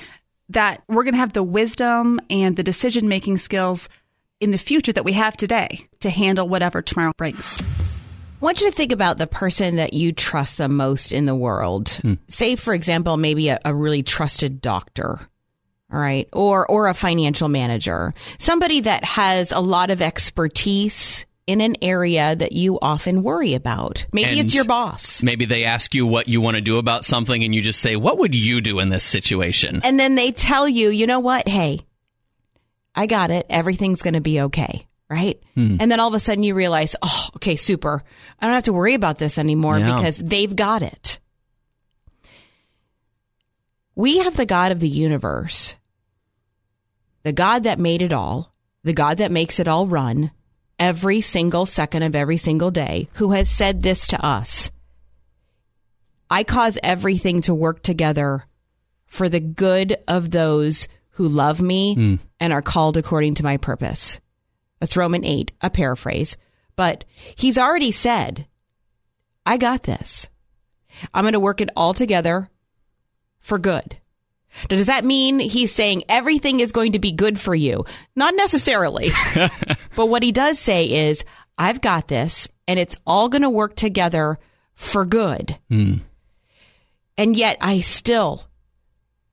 that 0.50 0.84
we're 0.88 1.04
going 1.04 1.14
to 1.14 1.20
have 1.20 1.34
the 1.34 1.44
wisdom 1.44 2.20
and 2.30 2.56
the 2.56 2.64
decision 2.64 3.08
making 3.08 3.38
skills 3.38 3.90
in 4.40 4.52
the 4.52 4.58
future 4.58 4.94
that 4.94 5.04
we 5.04 5.14
have 5.14 5.36
today 5.36 5.88
to 6.00 6.10
handle 6.10 6.48
whatever 6.48 6.82
tomorrow 6.82 7.12
brings. 7.18 7.60
I 8.40 8.46
want 8.46 8.62
you 8.62 8.70
to 8.70 8.76
think 8.76 8.92
about 8.92 9.18
the 9.18 9.26
person 9.26 9.78
that 9.78 9.94
you 9.94 10.12
trust 10.12 10.58
the 10.58 10.70
most 10.70 11.12
in 11.12 11.26
the 11.26 11.36
world. 11.36 11.90
Hmm. 11.90 12.14
Say, 12.28 12.56
for 12.56 12.74
example, 12.74 13.18
maybe 13.18 13.50
a, 13.50 13.60
a 13.66 13.74
really 13.74 14.04
trusted 14.04 14.62
doctor. 14.62 15.20
All 15.92 16.00
right. 16.00 16.28
Or, 16.34 16.70
or 16.70 16.88
a 16.88 16.94
financial 16.94 17.50
manager, 17.50 18.14
somebody 18.38 18.82
that 18.82 19.04
has 19.06 19.52
a 19.52 19.60
lot 19.60 19.90
of 19.90 20.02
expertise 20.02 21.26
in 21.48 21.62
an 21.62 21.78
area 21.82 22.36
that 22.36 22.52
you 22.52 22.78
often 22.80 23.24
worry 23.24 23.54
about. 23.54 24.06
Maybe 24.14 24.32
And 24.32 24.40
it's 24.40 24.54
your 24.54 24.66
boss. 24.66 25.24
Maybe 25.24 25.46
they 25.46 25.64
ask 25.64 25.96
you 25.96 26.06
what 26.06 26.28
you 26.28 26.42
want 26.42 26.56
to 26.56 26.62
do 26.62 26.78
about 26.78 27.06
something, 27.06 27.42
and 27.42 27.56
you 27.56 27.62
just 27.62 27.80
say, 27.80 27.96
What 27.96 28.18
would 28.20 28.36
you 28.36 28.60
do 28.60 28.80
in 28.80 28.90
this 28.90 29.06
situation? 29.06 29.80
And 29.84 29.98
then 29.98 30.16
they 30.16 30.34
tell 30.34 30.68
you, 30.68 30.90
you 30.90 31.08
know 31.08 31.22
what? 31.22 31.48
Hey, 31.48 31.80
I 32.94 33.06
got 33.06 33.32
it. 33.32 33.46
Everything's 33.50 34.02
going 34.02 34.16
to 34.16 34.22
be 34.22 34.42
okay. 34.42 34.87
Right. 35.10 35.42
Hmm. 35.56 35.78
And 35.80 35.90
then 35.90 36.00
all 36.00 36.10
of 36.10 36.14
a 36.14 36.20
sudden 36.20 36.44
you 36.44 36.54
realize, 36.54 36.96
oh, 37.02 37.30
okay, 37.38 37.56
super. 37.56 38.04
I 38.40 38.46
don't 38.46 38.56
have 38.56 38.64
to 38.64 38.74
worry 38.74 38.94
about 38.94 39.18
this 39.18 39.38
anymore 39.38 39.78
Yeah. 39.80 39.96
because 39.96 40.18
they've 40.18 40.54
got 40.54 40.82
it. 40.82 41.20
We 43.96 44.20
have 44.20 44.36
the 44.36 44.46
God 44.46 44.72
of 44.72 44.80
the 44.80 44.90
universe, 44.90 45.76
the 47.24 47.32
God 47.32 47.64
that 47.64 47.80
made 47.80 48.02
it 48.02 48.14
all, 48.14 48.54
the 48.84 48.94
God 48.94 49.20
that 49.20 49.32
makes 49.32 49.60
it 49.60 49.68
all 49.68 49.88
run 49.88 50.32
every 50.78 51.22
single 51.22 51.66
second 51.66 52.04
of 52.04 52.16
every 52.16 52.38
single 52.38 52.70
day, 52.70 53.10
who 53.14 53.32
has 53.32 53.50
said 53.50 53.82
this 53.82 54.08
to 54.08 54.24
us 54.24 54.70
I 56.30 56.44
cause 56.44 56.78
everything 56.84 57.42
to 57.42 57.56
work 57.56 57.82
together 57.82 58.46
for 59.06 59.30
the 59.30 59.40
good 59.40 59.98
of 60.08 60.32
those 60.32 60.88
who 61.12 61.28
love 61.28 61.62
me 61.62 61.96
hmm. 61.96 62.16
and 62.40 62.52
are 62.52 62.62
called 62.62 62.98
according 62.98 63.36
to 63.36 63.44
my 63.44 63.58
purpose. 63.58 64.20
That's 64.80 64.98
Roman 64.98 65.24
8, 65.26 65.52
a 65.62 65.70
paraphrase. 65.70 66.38
But 66.76 67.06
he's 67.36 67.58
already 67.58 67.92
said, 67.92 68.48
I 69.46 69.58
got 69.58 69.84
this. 69.84 70.30
I'm 71.14 71.24
going 71.24 71.34
to 71.34 71.40
work 71.40 71.62
it 71.62 71.70
all 71.76 71.94
together 71.94 72.50
for 73.40 73.58
good. 73.58 73.98
Now, 74.70 74.78
Does 74.78 74.88
that 74.88 75.06
mean 75.06 75.40
he's 75.40 75.72
saying 75.74 76.04
everything 76.10 76.60
is 76.60 76.72
going 76.72 76.94
to 76.94 77.00
be 77.00 77.12
good 77.12 77.40
for 77.40 77.54
you? 77.56 77.86
Not 78.16 78.36
necessarily. 78.36 79.12
but 79.96 80.08
what 80.08 80.24
he 80.24 80.32
does 80.32 80.60
say 80.60 81.08
is, 81.10 81.24
I've 81.58 81.82
got 81.82 82.08
this 82.08 82.48
and 82.68 82.80
it's 82.80 82.98
all 83.06 83.30
going 83.30 83.42
to 83.44 83.50
work 83.50 83.76
together 83.76 84.38
for 84.76 85.06
good. 85.06 85.58
Hmm. 85.70 85.96
And 87.18 87.36
yet 87.36 87.58
I 87.62 87.80
still, 87.80 88.44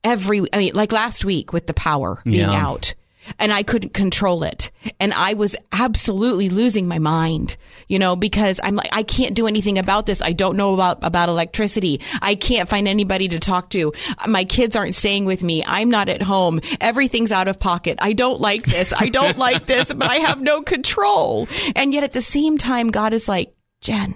every, 0.03 0.41
I 0.53 0.57
mean, 0.57 0.73
like 0.73 0.91
last 0.91 1.23
week 1.25 1.53
with 1.53 1.67
the 1.67 1.73
power 1.73 2.19
being 2.23 2.37
Yeah. 2.49 2.51
out 2.67 2.95
and 3.39 3.51
I 3.51 3.63
couldn't 3.63 3.93
control 3.93 4.43
it. 4.43 4.71
And 4.99 5.13
I 5.13 5.33
was 5.33 5.55
absolutely 5.71 6.49
losing 6.49 6.87
my 6.87 6.99
mind, 6.99 7.57
you 7.87 7.99
know, 7.99 8.15
because 8.15 8.59
I'm 8.63 8.75
like, 8.75 8.89
I 8.91 9.03
can't 9.03 9.35
do 9.35 9.47
anything 9.47 9.77
about 9.77 10.05
this. 10.05 10.21
I 10.21 10.31
don't 10.31 10.57
know 10.57 10.73
about, 10.73 11.03
about 11.03 11.29
electricity. 11.29 12.01
I 12.21 12.35
can't 12.35 12.69
find 12.69 12.87
anybody 12.87 13.27
to 13.29 13.39
talk 13.39 13.69
to. 13.71 13.93
My 14.27 14.45
kids 14.45 14.75
aren't 14.75 14.95
staying 14.95 15.25
with 15.25 15.43
me. 15.43 15.63
I'm 15.65 15.89
not 15.89 16.09
at 16.09 16.21
home. 16.21 16.61
Everything's 16.79 17.31
out 17.31 17.47
of 17.47 17.59
pocket. 17.59 17.97
I 18.01 18.13
don't 18.13 18.41
like 18.41 18.65
this. 18.65 18.93
I 18.93 19.09
don't 19.09 19.37
like 19.37 19.65
this, 19.65 19.91
but 19.93 20.09
I 20.09 20.17
have 20.17 20.41
no 20.41 20.61
control. 20.61 21.47
And 21.75 21.93
yet 21.93 22.03
at 22.03 22.13
the 22.13 22.21
same 22.21 22.57
time, 22.57 22.91
God 22.91 23.13
is 23.13 23.27
like, 23.27 23.53
Jen, 23.81 24.15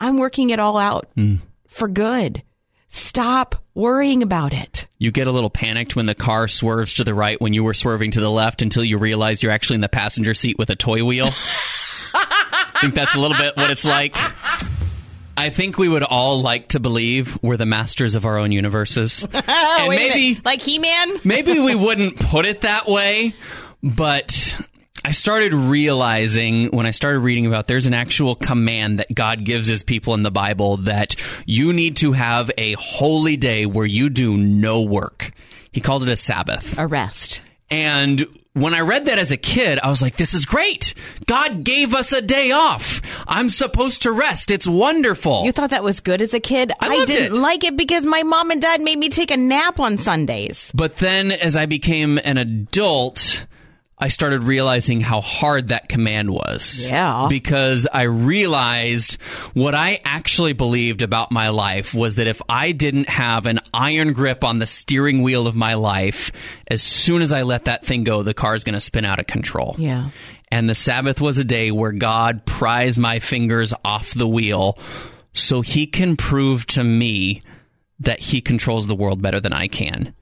I'm 0.00 0.18
working 0.18 0.50
it 0.50 0.58
all 0.58 0.76
out 0.76 1.08
hmm. 1.14 1.36
for 1.68 1.88
good. 1.88 2.42
Stop 2.94 3.56
worrying 3.74 4.22
about 4.22 4.52
it. 4.52 4.86
You 4.98 5.10
get 5.12 5.26
a 5.26 5.32
little 5.32 5.48
panicked 5.48 5.96
when 5.96 6.04
the 6.04 6.14
car 6.14 6.46
swerves 6.46 6.92
to 6.94 7.04
the 7.04 7.14
right 7.14 7.40
when 7.40 7.54
you 7.54 7.64
were 7.64 7.72
swerving 7.72 8.10
to 8.12 8.20
the 8.20 8.30
left 8.30 8.60
until 8.60 8.84
you 8.84 8.98
realize 8.98 9.42
you're 9.42 9.50
actually 9.50 9.76
in 9.76 9.80
the 9.80 9.88
passenger 9.88 10.34
seat 10.34 10.58
with 10.58 10.68
a 10.68 10.76
toy 10.76 11.02
wheel. 11.02 11.30
I 12.14 12.72
think 12.82 12.94
that's 12.94 13.14
a 13.14 13.18
little 13.18 13.36
bit 13.36 13.56
what 13.56 13.70
it's 13.70 13.86
like. 13.86 14.14
I 15.38 15.48
think 15.48 15.78
we 15.78 15.88
would 15.88 16.02
all 16.02 16.42
like 16.42 16.68
to 16.68 16.80
believe 16.80 17.38
we're 17.42 17.56
the 17.56 17.64
masters 17.64 18.14
of 18.14 18.26
our 18.26 18.36
own 18.36 18.52
universes. 18.52 19.26
and 19.32 19.88
maybe 19.88 20.38
like 20.44 20.60
He-Man? 20.60 21.20
maybe 21.24 21.58
we 21.58 21.74
wouldn't 21.74 22.20
put 22.20 22.44
it 22.44 22.60
that 22.60 22.86
way, 22.86 23.34
but 23.82 24.54
I 25.04 25.10
started 25.10 25.52
realizing 25.52 26.68
when 26.68 26.86
I 26.86 26.92
started 26.92 27.20
reading 27.20 27.44
about 27.46 27.66
there's 27.66 27.86
an 27.86 27.94
actual 27.94 28.36
command 28.36 29.00
that 29.00 29.12
God 29.12 29.44
gives 29.44 29.66
his 29.66 29.82
people 29.82 30.14
in 30.14 30.22
the 30.22 30.30
Bible 30.30 30.76
that 30.78 31.16
you 31.44 31.72
need 31.72 31.96
to 31.98 32.12
have 32.12 32.52
a 32.56 32.74
holy 32.74 33.36
day 33.36 33.66
where 33.66 33.86
you 33.86 34.10
do 34.10 34.36
no 34.36 34.82
work. 34.82 35.32
He 35.72 35.80
called 35.80 36.04
it 36.04 36.08
a 36.08 36.16
Sabbath. 36.16 36.78
A 36.78 36.86
rest. 36.86 37.42
And 37.68 38.24
when 38.52 38.74
I 38.74 38.80
read 38.80 39.06
that 39.06 39.18
as 39.18 39.32
a 39.32 39.36
kid, 39.36 39.80
I 39.82 39.88
was 39.88 40.02
like, 40.02 40.16
this 40.16 40.34
is 40.34 40.44
great. 40.44 40.94
God 41.26 41.64
gave 41.64 41.94
us 41.94 42.12
a 42.12 42.22
day 42.22 42.52
off. 42.52 43.02
I'm 43.26 43.48
supposed 43.48 44.02
to 44.02 44.12
rest. 44.12 44.52
It's 44.52 44.68
wonderful. 44.68 45.44
You 45.44 45.50
thought 45.52 45.70
that 45.70 45.82
was 45.82 45.98
good 45.98 46.22
as 46.22 46.32
a 46.32 46.40
kid? 46.40 46.70
I 46.78 46.94
loved 46.94 47.08
didn't 47.08 47.36
it. 47.36 47.40
like 47.40 47.64
it 47.64 47.76
because 47.76 48.06
my 48.06 48.22
mom 48.22 48.52
and 48.52 48.62
dad 48.62 48.80
made 48.80 48.98
me 48.98 49.08
take 49.08 49.32
a 49.32 49.36
nap 49.36 49.80
on 49.80 49.98
Sundays. 49.98 50.70
But 50.74 50.98
then 50.98 51.32
as 51.32 51.56
I 51.56 51.66
became 51.66 52.18
an 52.18 52.36
adult, 52.36 53.46
I 54.02 54.08
started 54.08 54.42
realizing 54.42 55.00
how 55.00 55.20
hard 55.20 55.68
that 55.68 55.88
command 55.88 56.28
was. 56.28 56.88
Yeah. 56.90 57.26
Because 57.28 57.86
I 57.86 58.02
realized 58.02 59.20
what 59.54 59.76
I 59.76 60.00
actually 60.04 60.54
believed 60.54 61.02
about 61.02 61.30
my 61.30 61.50
life 61.50 61.94
was 61.94 62.16
that 62.16 62.26
if 62.26 62.42
I 62.48 62.72
didn't 62.72 63.08
have 63.08 63.46
an 63.46 63.60
iron 63.72 64.12
grip 64.12 64.42
on 64.42 64.58
the 64.58 64.66
steering 64.66 65.22
wheel 65.22 65.46
of 65.46 65.54
my 65.54 65.74
life, 65.74 66.32
as 66.66 66.82
soon 66.82 67.22
as 67.22 67.32
I 67.32 67.42
let 67.42 67.66
that 67.66 67.84
thing 67.84 68.02
go, 68.02 68.24
the 68.24 68.34
car's 68.34 68.64
going 68.64 68.74
to 68.74 68.80
spin 68.80 69.04
out 69.04 69.20
of 69.20 69.28
control. 69.28 69.76
Yeah. 69.78 70.10
And 70.48 70.68
the 70.68 70.74
Sabbath 70.74 71.20
was 71.20 71.38
a 71.38 71.44
day 71.44 71.70
where 71.70 71.92
God 71.92 72.44
prized 72.44 72.98
my 72.98 73.20
fingers 73.20 73.72
off 73.84 74.14
the 74.14 74.26
wheel 74.26 74.78
so 75.32 75.60
he 75.60 75.86
can 75.86 76.16
prove 76.16 76.66
to 76.66 76.82
me 76.82 77.42
that 78.00 78.18
he 78.18 78.40
controls 78.40 78.88
the 78.88 78.96
world 78.96 79.22
better 79.22 79.38
than 79.38 79.52
I 79.52 79.68
can. 79.68 80.12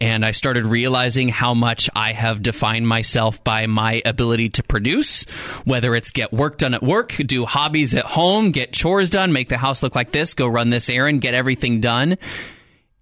And 0.00 0.24
I 0.24 0.32
started 0.32 0.64
realizing 0.64 1.28
how 1.28 1.54
much 1.54 1.88
I 1.94 2.12
have 2.12 2.42
defined 2.42 2.86
myself 2.88 3.42
by 3.44 3.66
my 3.66 4.02
ability 4.04 4.50
to 4.50 4.62
produce, 4.64 5.24
whether 5.64 5.94
it's 5.94 6.10
get 6.10 6.32
work 6.32 6.58
done 6.58 6.74
at 6.74 6.82
work, 6.82 7.14
do 7.14 7.44
hobbies 7.44 7.94
at 7.94 8.04
home, 8.04 8.50
get 8.50 8.72
chores 8.72 9.08
done, 9.08 9.32
make 9.32 9.48
the 9.48 9.56
house 9.56 9.82
look 9.82 9.94
like 9.94 10.10
this, 10.10 10.34
go 10.34 10.48
run 10.48 10.70
this 10.70 10.90
errand, 10.90 11.20
get 11.20 11.34
everything 11.34 11.80
done. 11.80 12.18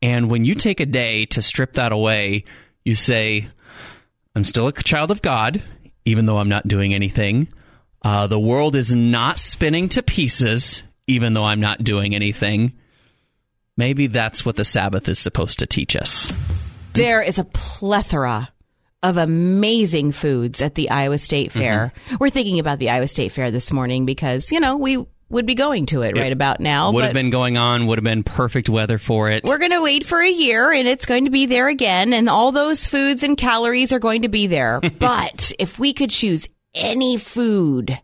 And 0.03 0.31
when 0.31 0.45
you 0.45 0.55
take 0.55 0.81
a 0.81 0.87
day 0.87 1.25
to 1.27 1.41
strip 1.41 1.75
that 1.75 1.93
away, 1.93 2.45
you 2.85 2.95
say, 2.95 3.49
I'm 4.35 4.45
still 4.45 4.69
a 4.69 4.73
child 4.73 5.11
of 5.11 5.23
God, 5.23 5.63
even 6.05 6.27
though 6.27 6.39
I'm 6.39 6.49
not 6.49 6.69
doing 6.69 6.93
anything. 6.93 7.49
Uh, 8.03 8.27
the 8.27 8.41
world 8.41 8.75
is 8.77 8.95
not 8.95 9.39
spinning 9.39 9.89
to 9.91 10.03
pieces, 10.03 10.83
even 11.07 11.35
though 11.35 11.45
I'm 11.45 11.61
not 11.61 11.85
doing 11.85 12.15
anything. 12.15 12.75
Maybe 13.77 14.09
that's 14.09 14.45
what 14.45 14.57
the 14.57 14.65
Sabbath 14.65 15.09
is 15.09 15.19
supposed 15.19 15.61
to 15.61 15.67
teach 15.67 15.97
us. 15.97 16.33
There 16.95 17.23
is 17.23 17.39
a 17.39 17.45
plethora 17.45 18.51
of 19.03 19.17
amazing 19.17 20.13
foods 20.13 20.63
at 20.63 20.75
the 20.75 20.91
Iowa 20.91 21.19
State 21.19 21.51
mm-hmm. 21.51 21.59
Fair. 21.59 21.93
We're 22.21 22.31
thinking 22.31 22.59
about 22.59 22.79
the 22.79 22.91
Iowa 22.91 23.09
State 23.09 23.33
Fair 23.33 23.51
this 23.51 23.73
morning 23.73 24.07
because, 24.07 24.53
you 24.53 24.61
know, 24.61 24.77
we 24.77 25.05
would 25.29 25.47
be 25.47 25.55
going 25.55 25.87
to 25.87 26.03
it, 26.03 26.17
right 26.17 26.33
about 26.33 26.61
now. 26.61 26.93
would 26.93 27.05
have 27.05 27.15
been 27.15 27.31
going 27.31 27.57
on, 27.57 27.87
would 27.87 27.99
have 27.99 28.05
been 28.05 28.23
perfect 28.23 28.69
weather 28.69 28.99
for 28.99 29.31
it. 29.31 29.45
we're 29.45 29.59
going 29.59 29.71
to 29.73 29.83
wait 29.83 30.05
for 30.05 30.21
a 30.21 30.31
year 30.31 30.71
and 30.71 30.87
it's 30.87 31.07
going 31.07 31.25
to 31.25 31.31
be 31.31 31.47
there 31.47 31.69
again 31.69 32.13
and 32.13 32.29
all 32.29 32.53
those 32.53 32.87
foods 32.87 33.23
and 33.23 33.37
calories 33.37 33.93
are 33.93 33.99
going 33.99 34.23
to 34.23 34.29
be 34.29 34.47
there. 34.47 34.81
but 34.99 35.53
if 35.59 35.79
we 35.79 35.95
could 35.95 36.11
choose 36.11 36.47
any 36.75 37.17
food 37.17 37.99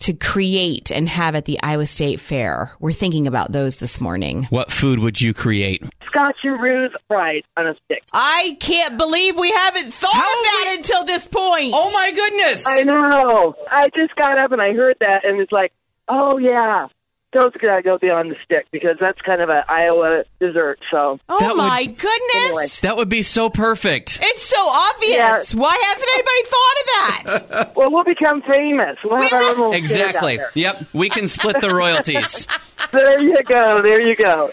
to 0.00 0.12
create 0.12 0.90
and 0.90 1.08
have 1.08 1.34
at 1.34 1.44
the 1.44 1.60
Iowa 1.62 1.86
State 1.86 2.20
Fair? 2.20 2.72
We're 2.80 2.92
thinking 2.92 3.26
about 3.26 3.52
those 3.52 3.76
this 3.76 4.00
morning. 4.00 4.44
What 4.50 4.72
food 4.72 4.98
would 4.98 5.20
you 5.20 5.34
create? 5.34 5.82
Scotcheroos 6.12 6.90
fried 7.08 7.42
on 7.56 7.66
a 7.66 7.74
stick. 7.84 8.02
I 8.12 8.56
can't 8.60 8.96
believe 8.96 9.38
we 9.38 9.50
haven't 9.50 9.92
thought 9.92 10.14
of 10.14 10.44
that 10.44 10.74
until 10.78 11.04
this 11.04 11.26
point. 11.26 11.72
Oh 11.74 11.90
my 11.92 12.12
goodness! 12.12 12.66
I 12.66 12.84
know. 12.84 13.54
I 13.70 13.88
just 13.94 14.14
got 14.16 14.38
up 14.38 14.52
and 14.52 14.62
I 14.62 14.72
heard 14.72 14.96
that 15.00 15.24
and 15.24 15.40
it's 15.40 15.52
like, 15.52 15.72
oh 16.08 16.38
yeah, 16.38 16.86
those 17.36 17.52
gotta 17.60 17.82
go 17.82 17.98
beyond 17.98 18.30
the 18.30 18.36
stick 18.44 18.66
because 18.72 18.96
that's 19.00 19.20
kind 19.20 19.40
of 19.42 19.48
an 19.48 19.62
Iowa 19.68 20.24
dessert. 20.40 20.78
So 20.90 21.18
Oh 21.28 21.38
That 21.38 21.48
would- 21.50 21.56
my 21.58 21.84
goodness. 21.84 22.34
Anyway. 22.44 22.66
That 22.82 22.96
would 22.96 23.08
be 23.08 23.22
so 23.22 23.50
perfect. 23.50 24.18
It's 24.22 24.42
so 24.42 24.56
obvious. 24.58 25.54
Why 25.54 25.76
hasn't 25.84 26.10
anybody 26.14 26.42
thought 26.44 26.76
of 26.80 27.48
that? 27.50 27.72
well, 27.76 27.90
we'll 27.92 28.04
become 28.04 28.42
famous. 28.42 28.96
We'll 29.04 29.22
have 29.22 29.32
our 29.32 29.40
own 29.42 29.48
little 29.50 29.72
stand 29.72 29.74
out 29.74 29.90
Exactly. 29.90 30.36
there. 30.38 30.50
Yep. 30.54 30.84
We 30.92 31.08
can 31.10 31.28
split 31.28 31.60
the 31.60 31.74
royalties. 31.74 32.46
There 32.92 33.20
you 33.20 33.42
go. 33.42 33.82
There 33.82 34.00
you 34.00 34.14
go. 34.14 34.50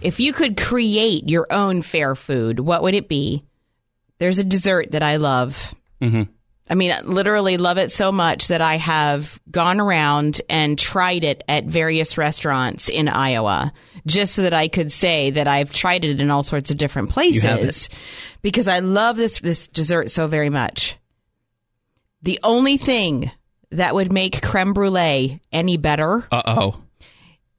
if 0.00 0.20
you 0.20 0.32
could 0.32 0.56
create 0.56 1.28
your 1.28 1.46
own 1.50 1.82
fair 1.82 2.14
food, 2.14 2.60
what 2.60 2.82
would 2.82 2.94
it 2.94 3.08
be? 3.08 3.44
There's 4.18 4.38
a 4.38 4.44
dessert 4.44 4.92
that 4.92 5.02
I 5.02 5.16
love. 5.16 5.74
Mhm. 6.00 6.28
I 6.70 6.76
mean, 6.76 6.92
I 6.92 7.00
literally 7.00 7.56
love 7.56 7.78
it 7.78 7.90
so 7.90 8.12
much 8.12 8.46
that 8.46 8.60
I 8.60 8.76
have 8.76 9.40
gone 9.50 9.80
around 9.80 10.40
and 10.48 10.78
tried 10.78 11.24
it 11.24 11.42
at 11.48 11.64
various 11.64 12.16
restaurants 12.16 12.88
in 12.88 13.08
Iowa 13.08 13.72
just 14.06 14.36
so 14.36 14.42
that 14.42 14.54
I 14.54 14.68
could 14.68 14.92
say 14.92 15.32
that 15.32 15.48
I've 15.48 15.72
tried 15.72 16.04
it 16.04 16.20
in 16.20 16.30
all 16.30 16.44
sorts 16.44 16.70
of 16.70 16.78
different 16.78 17.10
places 17.10 17.88
because 18.40 18.68
I 18.68 18.78
love 18.78 19.16
this 19.16 19.40
this 19.40 19.66
dessert 19.66 20.12
so 20.12 20.28
very 20.28 20.48
much. 20.48 20.96
The 22.22 22.38
only 22.44 22.76
thing 22.76 23.32
that 23.72 23.94
would 23.94 24.12
make 24.12 24.40
creme 24.40 24.72
brulee 24.72 25.40
any 25.52 25.76
better 25.76 26.26
Uh 26.30 26.42
oh. 26.46 26.82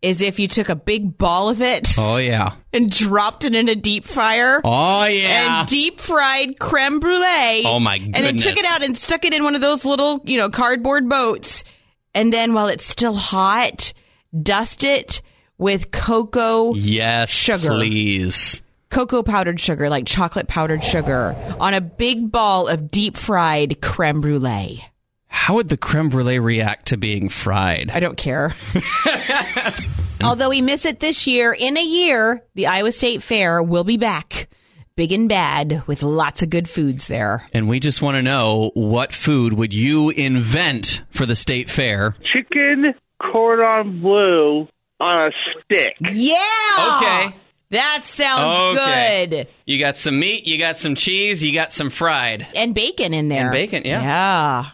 Is 0.01 0.21
if 0.21 0.39
you 0.39 0.47
took 0.47 0.69
a 0.69 0.75
big 0.75 1.17
ball 1.17 1.49
of 1.49 1.61
it 1.61 1.89
Oh 1.97 2.17
yeah. 2.17 2.55
and 2.73 2.89
dropped 2.89 3.45
it 3.45 3.53
in 3.53 3.69
a 3.69 3.75
deep 3.75 4.05
fryer 4.05 4.59
Oh 4.63 5.03
yeah. 5.05 5.59
and 5.61 5.69
deep 5.69 5.99
fried 5.99 6.59
creme 6.59 6.99
brulee. 6.99 7.63
Oh, 7.65 7.79
my 7.79 7.95
And 7.95 8.13
then 8.15 8.37
took 8.37 8.57
it 8.57 8.65
out 8.65 8.83
and 8.83 8.97
stuck 8.97 9.25
it 9.25 9.33
in 9.33 9.43
one 9.43 9.55
of 9.55 9.61
those 9.61 9.85
little, 9.85 10.21
you 10.25 10.37
know, 10.37 10.49
cardboard 10.49 11.07
boats. 11.07 11.63
And 12.15 12.33
then 12.33 12.53
while 12.53 12.67
it's 12.67 12.85
still 12.85 13.13
hot, 13.15 13.93
dust 14.41 14.83
it 14.83 15.21
with 15.57 15.91
cocoa, 15.91 16.73
yes. 16.73 17.29
Sugar. 17.29 17.69
Please. 17.75 18.61
cocoa 18.89 19.21
powdered 19.23 19.59
sugar, 19.59 19.89
like 19.89 20.05
chocolate 20.07 20.47
powdered 20.47 20.83
sugar, 20.83 21.35
on 21.59 21.73
a 21.75 21.79
big 21.81 22.31
ball 22.31 22.67
of 22.67 22.89
deep 22.91 23.15
fried 23.15 23.81
creme 23.81 24.19
brulee. 24.21 24.83
How 25.41 25.55
would 25.55 25.69
the 25.69 25.75
creme 25.75 26.09
brulee 26.09 26.37
react 26.37 26.89
to 26.89 26.97
being 26.97 27.27
fried? 27.27 27.89
I 27.91 27.99
don't 27.99 28.15
care. 28.15 28.53
Although 30.23 30.49
we 30.49 30.61
miss 30.61 30.85
it 30.85 30.99
this 30.99 31.25
year, 31.25 31.51
in 31.51 31.77
a 31.77 31.83
year, 31.83 32.43
the 32.53 32.67
Iowa 32.67 32.91
State 32.91 33.23
Fair 33.23 33.63
will 33.63 33.83
be 33.83 33.97
back. 33.97 34.49
Big 34.95 35.11
and 35.11 35.27
bad 35.27 35.81
with 35.87 36.03
lots 36.03 36.43
of 36.43 36.51
good 36.51 36.69
foods 36.69 37.07
there. 37.07 37.43
And 37.53 37.67
we 37.67 37.79
just 37.79 38.03
want 38.03 38.17
to 38.17 38.21
know 38.21 38.69
what 38.75 39.15
food 39.15 39.53
would 39.53 39.73
you 39.73 40.11
invent 40.11 41.01
for 41.09 41.25
the 41.25 41.35
state 41.35 41.71
fair? 41.71 42.15
Chicken 42.35 42.93
cordon 43.19 43.99
bleu 43.99 44.67
on 44.99 45.27
a 45.27 45.31
stick. 45.63 45.95
Yeah. 46.13 46.97
Okay. 46.97 47.35
That 47.71 48.01
sounds 48.03 48.77
Okay. 48.77 49.25
good. 49.27 49.47
You 49.65 49.79
got 49.79 49.97
some 49.97 50.19
meat, 50.19 50.45
you 50.45 50.57
got 50.57 50.77
some 50.77 50.93
cheese, 50.95 51.41
you 51.41 51.53
got 51.53 51.71
some 51.71 51.89
fried. 51.89 52.45
And 52.55 52.75
bacon 52.75 53.13
in 53.13 53.29
there. 53.29 53.43
And 53.45 53.51
bacon, 53.51 53.83
yeah. 53.85 54.01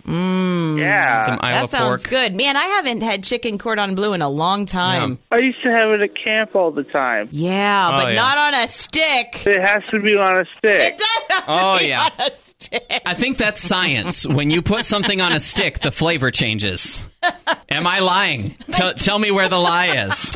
Yeah. 0.06 0.12
Mm, 0.12 0.80
Yeah. 0.80 1.26
Some 1.26 1.40
Iowa 1.42 1.62
that 1.68 1.70
sounds 1.70 2.04
pork. 2.04 2.10
good. 2.10 2.36
Man, 2.36 2.58
I 2.58 2.64
haven't 2.64 3.02
had 3.02 3.24
chicken 3.24 3.58
cordon 3.60 3.94
bleu 3.96 4.14
in 4.14 4.22
a 4.24 4.30
long 4.30 4.66
time. 4.66 5.20
I 5.32 5.38
used 5.42 5.62
to 5.64 5.70
have 5.70 5.92
it 5.92 6.02
at 6.02 6.10
camp 6.24 6.56
all 6.56 6.72
the 6.72 6.84
time. 6.84 7.30
Yeah, 7.32 7.88
Oh, 7.90 7.92
but 8.04 8.08
yeah. 8.10 8.16
not 8.16 8.38
on 8.40 8.54
a 8.64 8.68
stick. 8.68 9.44
It 9.46 9.62
has 9.62 9.84
to 9.92 10.00
be 10.02 10.16
on 10.16 10.38
a 10.40 10.46
stick. 10.58 10.94
It 10.94 10.98
does 10.98 11.38
have 11.38 11.46
to 11.46 11.52
Oh, 11.66 11.78
be 11.80 11.86
yeah. 11.90 12.04
on 12.04 12.12
a 12.28 12.32
stick. 12.60 13.02
I 13.06 13.14
think 13.14 13.38
that's 13.38 13.62
science. 13.62 14.26
when 14.28 14.50
you 14.50 14.64
put 14.64 14.86
something 14.86 15.22
on 15.22 15.32
a 15.34 15.40
stick, 15.40 15.80
the 15.80 15.92
flavor 15.92 16.32
changes. 16.32 17.00
Am 17.70 17.86
I 17.86 18.00
lying? 18.00 18.56
Tell 18.72 18.94
tell 18.94 19.20
me 19.20 19.30
where 19.32 19.50
the 19.50 19.58
lie 19.60 20.06
is. 20.08 20.36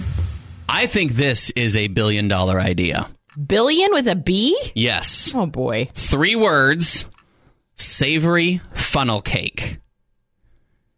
I 0.73 0.87
think 0.87 1.11
this 1.11 1.51
is 1.51 1.75
a 1.75 1.89
billion 1.89 2.29
dollar 2.29 2.59
idea. 2.59 3.09
Billion 3.45 3.91
with 3.91 4.07
a 4.07 4.15
B? 4.15 4.57
Yes. 4.73 5.31
Oh 5.35 5.45
boy. 5.45 5.89
Three 5.93 6.37
words 6.37 7.03
savory 7.75 8.61
funnel 8.73 9.21
cake. 9.21 9.79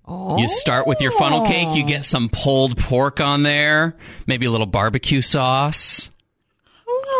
Oh. 0.05 0.37
You 0.37 0.47
start 0.47 0.85
with 0.85 1.01
your 1.01 1.11
funnel 1.11 1.47
cake, 1.47 1.75
you 1.75 1.85
oh. 1.85 1.87
get 1.87 2.03
some 2.03 2.29
pulled 2.29 2.77
pork 2.77 3.19
on 3.19 3.41
there, 3.41 3.97
maybe 4.27 4.45
a 4.45 4.51
little 4.51 4.67
barbecue 4.67 5.21
sauce. 5.21 6.11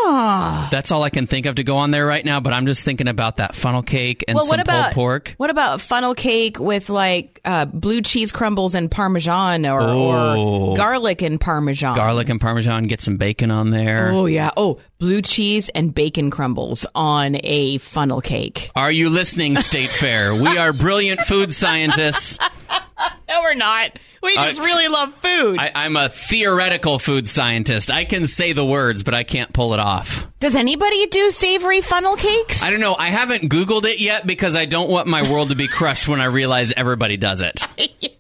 Ah. 0.06 0.68
That's 0.72 0.92
all 0.92 1.04
I 1.04 1.10
can 1.10 1.28
think 1.28 1.46
of 1.46 1.56
to 1.56 1.64
go 1.64 1.78
on 1.78 1.92
there 1.92 2.06
right 2.06 2.24
now, 2.26 2.40
but 2.40 2.54
I'm 2.54 2.66
just 2.66 2.84
thinking 2.84 3.08
about 3.08 3.38
that 3.38 3.56
funnel 3.56 3.84
cake 3.84 4.24
and 4.28 4.36
Well, 4.36 4.46
some 4.46 4.58
what 4.58 4.60
about 4.60 4.84
pulled 4.86 4.94
pork. 4.96 5.34
What 5.38 5.50
about 5.50 5.82
funnel 5.82 6.14
cake 6.14 6.60
with 6.60 6.90
like 6.90 7.40
uh, 7.46 7.66
blue 7.66 8.02
cheese 8.02 8.32
crumbles 8.32 8.76
and 8.76 8.90
parmesan, 8.92 9.66
or, 9.66 9.82
Oh. 9.82 10.72
or 10.72 10.76
garlic 10.78 11.22
and 11.22 11.40
parmesan? 11.40 11.96
Garlic 11.96 12.30
and 12.30 12.40
parmesan, 12.42 12.84
get 12.86 13.02
some 13.02 13.18
bacon 13.18 13.52
on 13.52 13.70
there. 13.70 14.10
Oh 14.12 14.26
yeah. 14.26 14.52
Oh, 14.58 14.80
blue 15.00 15.22
cheese 15.22 15.70
and 15.70 15.94
bacon 15.94 16.32
crumbles 16.32 16.86
on 16.96 17.38
a 17.44 17.78
funnel 17.80 18.22
cake. 18.22 18.72
Are 18.76 18.92
you 18.92 19.10
listening, 19.10 19.58
State 19.58 19.90
Fair? 19.90 20.34
We 20.36 20.58
are 20.58 20.74
brilliant 20.74 21.22
food 21.22 21.54
scientists. 21.54 22.40
No, 23.28 23.42
we're 23.42 23.56
not. 23.56 23.98
We 24.22 24.36
just 24.36 24.60
I- 24.60 24.64
really 24.64 24.88
love 24.88 25.16
food. 25.16 25.58
I, 25.60 25.72
I'm 25.74 25.96
a 25.96 26.10
theoretical 26.10 27.00
food 27.00 27.28
scientist. 27.28 27.90
I 27.90 28.06
can 28.06 28.28
say 28.28 28.54
the 28.54 28.66
words, 28.66 29.02
but 29.04 29.16
I 29.16 29.24
can't 29.24 29.52
pull 29.52 29.74
it 29.74 29.80
off. 29.80 30.28
Does 30.40 30.56
anybody 30.56 31.08
do 31.08 31.32
savory 31.32 31.82
funnel 31.82 32.16
cakes? 32.16 32.62
I 32.62 32.70
don't 32.70 32.80
know. 32.80 32.96
I 32.96 33.10
haven't 33.10 33.50
Googled 33.50 33.86
it 33.86 34.00
yet 34.00 34.28
because 34.28 34.56
I 34.56 34.66
don't 34.66 34.90
want 34.90 35.08
my 35.08 35.30
world 35.32 35.50
to 35.50 35.56
be 35.56 35.68
crushed 35.68 36.08
when 36.08 36.22
I 36.22 36.26
realize 36.26 36.74
everybody 36.74 37.18
does 37.18 37.42
it. 37.42 37.62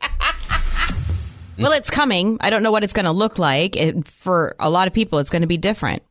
well, 1.60 1.74
it's 1.74 1.92
coming. 1.92 2.38
I 2.42 2.50
don't 2.50 2.64
know 2.64 2.72
what 2.72 2.84
it's 2.84 2.94
going 2.94 3.06
to 3.06 3.12
look 3.12 3.38
like. 3.38 3.76
It, 3.76 4.08
for 4.08 4.56
a 4.60 4.70
lot 4.70 4.88
of 4.88 4.94
people, 4.94 5.20
it's 5.20 5.30
going 5.30 5.44
to 5.44 5.48
be 5.48 5.58
different. 5.58 6.02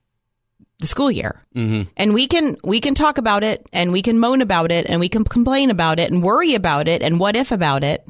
The 0.79 0.87
school 0.87 1.11
year, 1.13 1.41
mm-hmm. 1.55 1.89
and 1.97 2.13
we 2.13 2.27
can 2.27 2.57
we 2.65 2.81
can 2.81 2.97
talk 2.97 3.19
about 3.19 3.45
it, 3.45 3.65
and 3.73 3.93
we 3.93 4.03
can 4.03 4.19
moan 4.19 4.43
about 4.43 4.73
it, 4.73 4.87
and 4.89 4.99
we 4.99 5.09
can 5.09 5.23
complain 5.23 5.71
about 5.71 6.01
it, 6.01 6.11
and 6.11 6.25
worry 6.25 6.57
about 6.57 6.89
it, 6.89 7.03
and 7.03 7.21
what 7.21 7.37
if 7.37 7.53
about 7.53 7.85
it, 7.85 8.05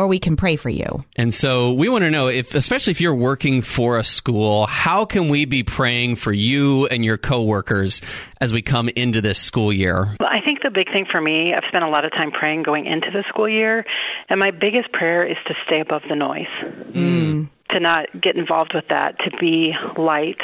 or 0.00 0.06
we 0.06 0.18
can 0.18 0.34
pray 0.34 0.56
for 0.56 0.70
you. 0.70 1.04
And 1.14 1.34
so 1.34 1.74
we 1.74 1.90
want 1.90 2.04
to 2.04 2.10
know 2.10 2.28
if, 2.28 2.54
especially 2.54 2.92
if 2.92 3.02
you're 3.02 3.14
working 3.14 3.60
for 3.60 3.98
a 3.98 4.04
school, 4.04 4.66
how 4.66 5.04
can 5.04 5.28
we 5.28 5.44
be 5.44 5.62
praying 5.62 6.16
for 6.16 6.32
you 6.32 6.86
and 6.86 7.04
your 7.04 7.18
coworkers 7.18 8.00
as 8.40 8.50
we 8.50 8.62
come 8.62 8.88
into 8.88 9.20
this 9.20 9.38
school 9.38 9.70
year? 9.70 10.16
Well, 10.18 10.30
I 10.30 10.40
think 10.42 10.60
the 10.62 10.70
big 10.70 10.86
thing 10.90 11.04
for 11.10 11.20
me, 11.20 11.52
I've 11.54 11.68
spent 11.68 11.84
a 11.84 11.90
lot 11.90 12.06
of 12.06 12.12
time 12.12 12.30
praying 12.30 12.62
going 12.62 12.86
into 12.86 13.10
the 13.12 13.24
school 13.28 13.46
year, 13.46 13.84
and 14.30 14.40
my 14.40 14.52
biggest 14.52 14.90
prayer 14.90 15.22
is 15.22 15.36
to 15.48 15.54
stay 15.66 15.80
above 15.80 16.00
the 16.08 16.16
noise. 16.16 16.46
Mm. 16.94 17.50
To 17.72 17.78
not 17.80 18.06
get 18.20 18.36
involved 18.36 18.72
with 18.74 18.84
that, 18.88 19.16
to 19.20 19.30
be 19.38 19.72
light. 19.96 20.38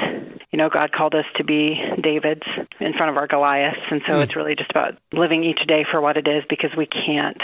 You 0.53 0.59
know, 0.59 0.69
God 0.73 0.93
called 0.93 1.15
us 1.15 1.25
to 1.37 1.45
be 1.45 1.75
Davids 2.01 2.43
in 2.79 2.93
front 2.95 3.11
of 3.11 3.17
our 3.17 3.27
Goliaths, 3.27 3.81
and 3.91 4.01
so 4.09 4.21
it's 4.21 4.37
really 4.37 4.55
just 4.55 4.71
about 4.71 4.93
living 5.13 5.43
each 5.43 5.59
day 5.67 5.85
for 5.91 6.01
what 6.01 6.17
it 6.17 6.29
is 6.29 6.45
because 6.49 6.71
we 6.79 6.87
can't 6.87 7.37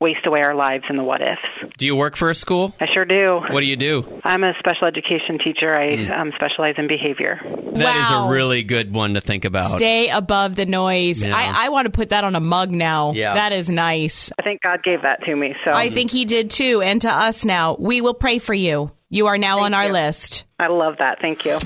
waste 0.00 0.26
away 0.26 0.40
our 0.40 0.54
lives 0.54 0.84
in 0.88 0.96
the 0.96 1.04
what 1.04 1.20
ifs. 1.20 1.72
Do 1.76 1.84
you 1.86 1.94
work 1.94 2.16
for 2.16 2.30
a 2.30 2.34
school? 2.34 2.74
I 2.80 2.86
sure 2.92 3.04
do. 3.04 3.40
What 3.50 3.60
do 3.60 3.66
you 3.66 3.76
do? 3.76 4.20
I'm 4.24 4.42
a 4.42 4.52
special 4.58 4.86
education 4.86 5.38
teacher. 5.44 5.74
I 5.76 6.06
um, 6.18 6.32
specialize 6.34 6.74
in 6.78 6.88
behavior. 6.88 7.38
That 7.74 7.96
is 7.96 8.10
Wow. 8.10 8.28
a 8.28 8.30
really 8.30 8.62
good 8.62 8.92
one 8.92 9.14
to 9.14 9.20
think 9.20 9.44
about. 9.44 9.72
Stay 9.72 10.08
above 10.08 10.56
the 10.56 10.66
noise. 10.66 11.24
Yeah. 11.24 11.36
I, 11.36 11.66
I 11.66 11.68
want 11.68 11.84
to 11.86 11.90
put 11.90 12.08
that 12.10 12.24
on 12.24 12.34
a 12.34 12.40
mug 12.40 12.70
now. 12.70 13.12
Yeah. 13.12 13.34
That 13.34 13.52
is 13.52 13.68
nice. 13.68 14.32
I 14.38 14.42
think 14.42 14.62
God 14.62 14.82
gave 14.82 15.02
that 15.02 15.22
to 15.24 15.36
me. 15.36 15.54
So 15.64 15.72
I 15.72 15.90
think 15.90 16.10
he 16.10 16.24
did 16.24 16.50
too, 16.50 16.80
and 16.80 17.02
to 17.02 17.10
us 17.10 17.44
now. 17.44 17.76
We 17.78 18.00
will 18.00 18.14
pray 18.14 18.38
for 18.38 18.54
you. 18.54 18.90
You 19.08 19.28
are 19.28 19.38
now 19.38 19.60
on 19.60 19.74
our 19.74 19.86
you. 19.86 19.92
list. 19.92 20.44
I 20.58 20.68
love 20.68 20.96
that. 20.98 21.20
Thank 21.20 21.44
you. 21.44 21.58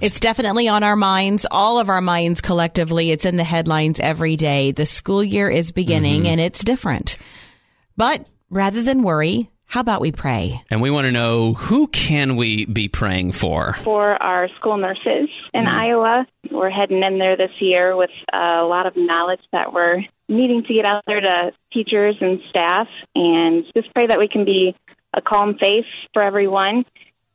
It's 0.00 0.18
definitely 0.18 0.66
on 0.68 0.82
our 0.82 0.96
minds, 0.96 1.46
all 1.50 1.78
of 1.78 1.90
our 1.90 2.00
minds 2.00 2.40
collectively. 2.40 3.10
It's 3.10 3.26
in 3.26 3.36
the 3.36 3.44
headlines 3.44 4.00
every 4.00 4.36
day. 4.36 4.72
The 4.72 4.86
school 4.86 5.22
year 5.22 5.50
is 5.50 5.72
beginning 5.72 6.22
mm-hmm. 6.22 6.32
and 6.32 6.40
it's 6.40 6.64
different. 6.64 7.18
But 7.98 8.26
rather 8.48 8.82
than 8.82 9.02
worry, 9.02 9.50
how 9.66 9.80
about 9.80 10.00
we 10.00 10.10
pray? 10.10 10.62
And 10.70 10.80
we 10.80 10.90
want 10.90 11.04
to 11.04 11.12
know 11.12 11.52
who 11.52 11.86
can 11.86 12.36
we 12.36 12.64
be 12.64 12.88
praying 12.88 13.32
for? 13.32 13.74
for 13.84 14.20
our 14.20 14.48
school 14.58 14.78
nurses 14.78 15.28
in 15.52 15.64
mm-hmm. 15.64 15.78
Iowa. 15.78 16.26
We're 16.50 16.70
heading 16.70 17.02
in 17.02 17.18
there 17.18 17.36
this 17.36 17.52
year 17.60 17.94
with 17.94 18.10
a 18.32 18.64
lot 18.64 18.86
of 18.86 18.94
knowledge 18.96 19.42
that 19.52 19.74
we're 19.74 19.98
needing 20.28 20.64
to 20.66 20.74
get 20.74 20.86
out 20.86 21.04
there 21.06 21.20
to 21.20 21.52
teachers 21.72 22.16
and 22.20 22.40
staff 22.48 22.88
and 23.14 23.64
just 23.76 23.92
pray 23.92 24.06
that 24.06 24.18
we 24.18 24.28
can 24.28 24.44
be 24.44 24.74
a 25.14 25.20
calm 25.20 25.56
face 25.58 25.86
for 26.12 26.22
everyone. 26.22 26.84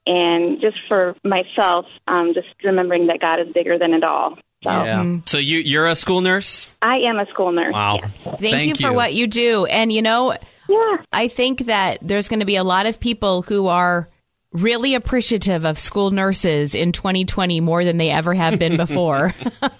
And 0.08 0.62
just 0.62 0.78
for 0.88 1.16
myself, 1.24 1.86
um, 2.08 2.34
just 2.36 2.48
remembering 2.64 3.08
that 3.08 3.20
God 3.20 3.40
is 3.40 3.52
bigger 3.54 3.80
than 3.80 3.94
it 3.94 4.04
all. 4.04 4.38
So 4.64 5.22
So 5.26 5.38
you 5.38 5.60
you're 5.60 5.88
a 5.88 5.96
school 5.96 6.22
nurse? 6.22 6.68
I 6.82 6.98
am 7.10 7.18
a 7.20 7.26
school 7.28 7.52
nurse. 7.52 7.74
Wow. 7.74 8.00
yes. 8.02 8.12
Thank, 8.40 8.68
you 8.70 8.76
for 8.76 8.94
what 8.94 9.14
you 9.14 9.28
do. 9.28 9.66
And 9.66 9.92
you 9.92 10.02
know, 10.02 10.36
Yeah. 10.68 10.98
I 11.12 11.28
think 11.28 11.66
that 11.66 12.00
there's 12.02 12.28
going 12.28 12.40
to 12.40 12.46
be 12.46 12.56
a 12.56 12.64
lot 12.64 12.86
of 12.86 13.00
people 13.00 13.42
who 13.44 13.68
are 13.68 14.10
really 14.56 14.96
appreciative 14.96 15.66
of 15.66 15.78
school 15.78 16.12
nurses 16.12 16.74
in 16.76 16.92
2020 16.92 17.60
more 17.60 17.84
than 17.84 17.98
they 17.98 18.10
ever 18.10 18.34
have 18.34 18.58
been 18.58 18.78
before. 18.78 19.34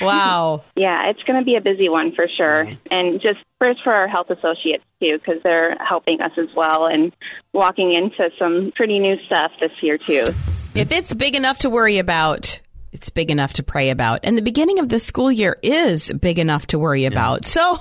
wow. 0.00 0.64
Yeah, 0.76 1.10
it's 1.10 1.22
going 1.24 1.38
to 1.38 1.44
be 1.44 1.56
a 1.56 1.60
busy 1.60 1.88
one 1.88 2.12
for 2.14 2.26
sure. 2.36 2.70
And 2.90 3.20
just 3.20 3.38
first 3.60 3.80
for 3.82 3.92
our 3.92 4.08
health 4.08 4.30
associates 4.30 4.84
too, 5.00 5.18
because 5.18 5.42
they're 5.42 5.76
helping 5.78 6.20
us 6.20 6.32
as 6.36 6.48
well 6.56 6.86
and 6.86 7.12
walking 7.52 7.92
into 7.92 8.30
some 8.38 8.72
pretty 8.74 8.98
new 8.98 9.16
stuff 9.26 9.50
this 9.60 9.72
year 9.82 9.98
too. 9.98 10.28
If 10.74 10.92
it's 10.92 11.12
big 11.12 11.34
enough 11.34 11.58
to 11.58 11.70
worry 11.70 11.98
about, 11.98 12.60
it's 12.92 13.10
big 13.10 13.30
enough 13.30 13.54
to 13.54 13.62
pray 13.62 13.90
about. 13.90 14.20
And 14.22 14.38
the 14.38 14.42
beginning 14.42 14.78
of 14.78 14.88
the 14.88 15.00
school 15.00 15.32
year 15.32 15.58
is 15.62 16.12
big 16.12 16.38
enough 16.38 16.68
to 16.68 16.78
worry 16.78 17.04
about. 17.06 17.44
So 17.44 17.78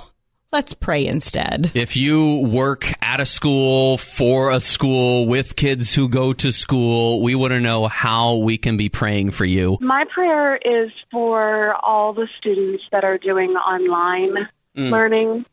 let's 0.51 0.73
pray 0.73 1.05
instead. 1.05 1.71
If 1.73 1.95
you 1.95 2.39
work 2.39 2.91
at 3.01 3.19
a 3.19 3.25
school, 3.25 3.97
for 3.97 4.51
a 4.51 4.59
school, 4.59 5.27
with 5.27 5.55
kids 5.55 5.93
who 5.93 6.09
go 6.09 6.33
to 6.33 6.51
school, 6.51 7.21
we 7.21 7.35
want 7.35 7.51
to 7.51 7.59
know 7.59 7.87
how 7.87 8.35
we 8.35 8.57
can 8.57 8.77
be 8.77 8.89
praying 8.89 9.31
for 9.31 9.45
you. 9.45 9.77
My 9.81 10.05
prayer 10.13 10.55
is 10.57 10.91
for 11.11 11.73
all 11.75 12.13
the 12.13 12.27
students 12.39 12.83
that 12.91 13.03
are 13.03 13.17
doing 13.17 13.51
online 13.51 14.47
Mm. 14.77 14.89
learning. 14.89 15.45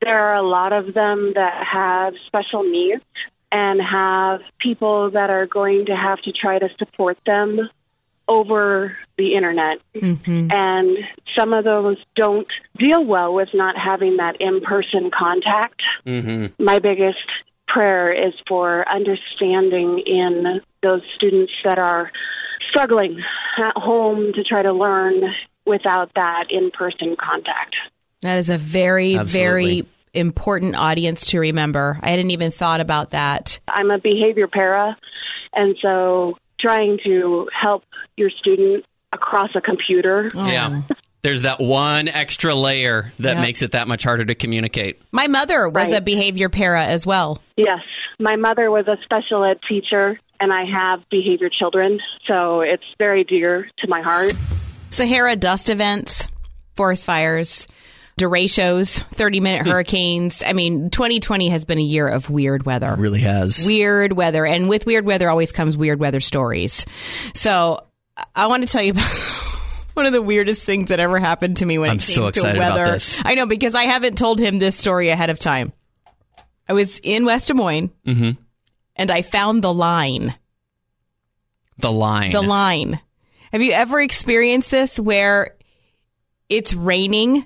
There 0.00 0.16
are 0.16 0.36
a 0.36 0.42
lot 0.48 0.72
of 0.72 0.94
them 0.94 1.32
that 1.34 1.64
have 1.66 2.14
special 2.28 2.62
needs 2.62 3.02
and 3.50 3.80
have 3.82 4.40
people 4.60 5.10
that 5.10 5.30
are 5.30 5.46
going 5.46 5.86
to 5.86 5.96
have 5.96 6.20
to 6.22 6.32
try 6.32 6.60
to 6.60 6.68
support 6.78 7.18
them 7.26 7.68
over 8.28 8.96
the 9.18 9.34
internet. 9.34 9.78
And 10.50 10.96
some 11.36 11.52
of 11.52 11.64
those 11.64 11.96
don't 12.16 12.46
deal 12.78 13.04
well 13.04 13.32
with 13.34 13.48
not 13.54 13.74
having 13.76 14.16
that 14.16 14.36
in 14.40 14.60
person 14.60 15.10
contact 15.16 15.80
Mm-hmm. 16.06 16.62
my 16.62 16.78
biggest 16.78 17.18
prayer 17.68 18.12
is 18.12 18.34
for 18.48 18.84
understanding 18.88 20.02
in 20.04 20.60
those 20.82 21.00
students 21.16 21.52
that 21.64 21.78
are 21.78 22.10
struggling 22.68 23.18
at 23.58 23.76
home 23.76 24.32
to 24.34 24.42
try 24.44 24.62
to 24.62 24.72
learn 24.72 25.22
without 25.64 26.10
that 26.14 26.44
in 26.50 26.70
person 26.70 27.16
contact. 27.18 27.74
That 28.22 28.38
is 28.38 28.50
a 28.50 28.58
very, 28.58 29.16
Absolutely. 29.16 29.82
very 29.82 29.88
important 30.14 30.76
audience 30.76 31.26
to 31.26 31.38
remember. 31.40 31.98
I 32.02 32.10
hadn't 32.10 32.30
even 32.30 32.50
thought 32.50 32.80
about 32.80 33.10
that. 33.10 33.60
I'm 33.70 33.90
a 33.90 33.98
behavior 33.98 34.48
para, 34.48 34.96
and 35.54 35.76
so 35.80 36.36
trying 36.60 36.98
to 37.04 37.48
help 37.58 37.84
your 38.16 38.30
student 38.30 38.84
across 39.12 39.50
a 39.54 39.60
computer. 39.60 40.30
Yeah. 40.34 40.82
There's 41.22 41.42
that 41.42 41.60
one 41.60 42.08
extra 42.08 42.52
layer 42.52 43.12
that 43.20 43.36
Yeah. 43.36 43.40
makes 43.42 43.62
it 43.62 43.72
that 43.72 43.86
much 43.86 44.02
harder 44.02 44.24
to 44.24 44.34
communicate. 44.34 45.00
My 45.12 45.28
mother 45.28 45.68
was 45.68 45.90
Right. 45.90 45.98
a 45.98 46.00
behavior 46.00 46.48
para 46.48 46.84
as 46.84 47.06
well. 47.06 47.40
Yes, 47.56 47.78
my 48.18 48.34
mother 48.34 48.70
was 48.72 48.88
a 48.88 48.96
special 49.04 49.44
ed 49.44 49.58
teacher, 49.68 50.18
and 50.40 50.52
I 50.52 50.64
have 50.64 51.08
behavior 51.10 51.48
children, 51.48 52.00
so 52.26 52.62
it's 52.62 52.82
very 52.98 53.22
dear 53.22 53.68
to 53.78 53.88
my 53.88 54.02
heart. 54.02 54.32
Sahara 54.90 55.36
dust 55.36 55.70
events, 55.70 56.26
forest 56.74 57.06
fires, 57.06 57.68
derechos, 58.18 59.04
30 59.14 59.38
minute 59.38 59.64
hurricanes. 59.68 60.42
I 60.44 60.52
mean, 60.54 60.90
2020 60.90 61.50
has 61.50 61.64
been 61.64 61.78
a 61.78 61.82
year 61.82 62.08
of 62.08 62.30
weird 62.30 62.66
weather. 62.66 62.96
Really 62.98 63.20
has. 63.20 63.64
Weird 63.64 64.12
weather. 64.14 64.44
And 64.44 64.68
with 64.68 64.86
weird 64.86 65.06
weather 65.06 65.30
always 65.30 65.52
comes 65.52 65.76
weird 65.76 66.00
weather 66.00 66.20
stories. 66.20 66.84
So 67.32 67.78
I- 68.16 68.24
I 68.34 68.46
want 68.48 68.66
to 68.66 68.68
tell 68.68 68.82
you 68.82 68.90
about 68.90 69.04
one 69.94 70.06
of 70.06 70.12
the 70.12 70.22
weirdest 70.22 70.64
things 70.64 70.88
that 70.88 71.00
ever 71.00 71.18
happened 71.18 71.58
to 71.58 71.66
me 71.66 71.78
when 71.78 71.90
I'm 71.90 71.96
it 71.96 72.02
came 72.02 72.14
so 72.14 72.30
to 72.30 72.58
weather. 72.58 72.98
I 73.24 73.34
know 73.34 73.46
because 73.46 73.74
I 73.74 73.84
haven't 73.84 74.18
told 74.18 74.38
him 74.38 74.58
this 74.58 74.76
story 74.76 75.08
ahead 75.10 75.30
of 75.30 75.38
time. 75.38 75.72
I 76.68 76.72
was 76.74 76.98
in 77.02 77.24
West 77.24 77.48
Des 77.48 77.54
Moines 77.54 77.90
Mhm. 78.06 78.36
and 78.96 79.10
I 79.10 79.22
found 79.22 79.62
the 79.62 79.72
line. 79.74 80.34
The 81.78 81.92
line. 81.92 82.32
The 82.32 82.42
line. 82.42 83.00
Have 83.52 83.62
you 83.62 83.72
ever 83.72 84.00
experienced 84.00 84.70
this 84.70 84.98
where 84.98 85.56
it's 86.48 86.72
raining 86.74 87.44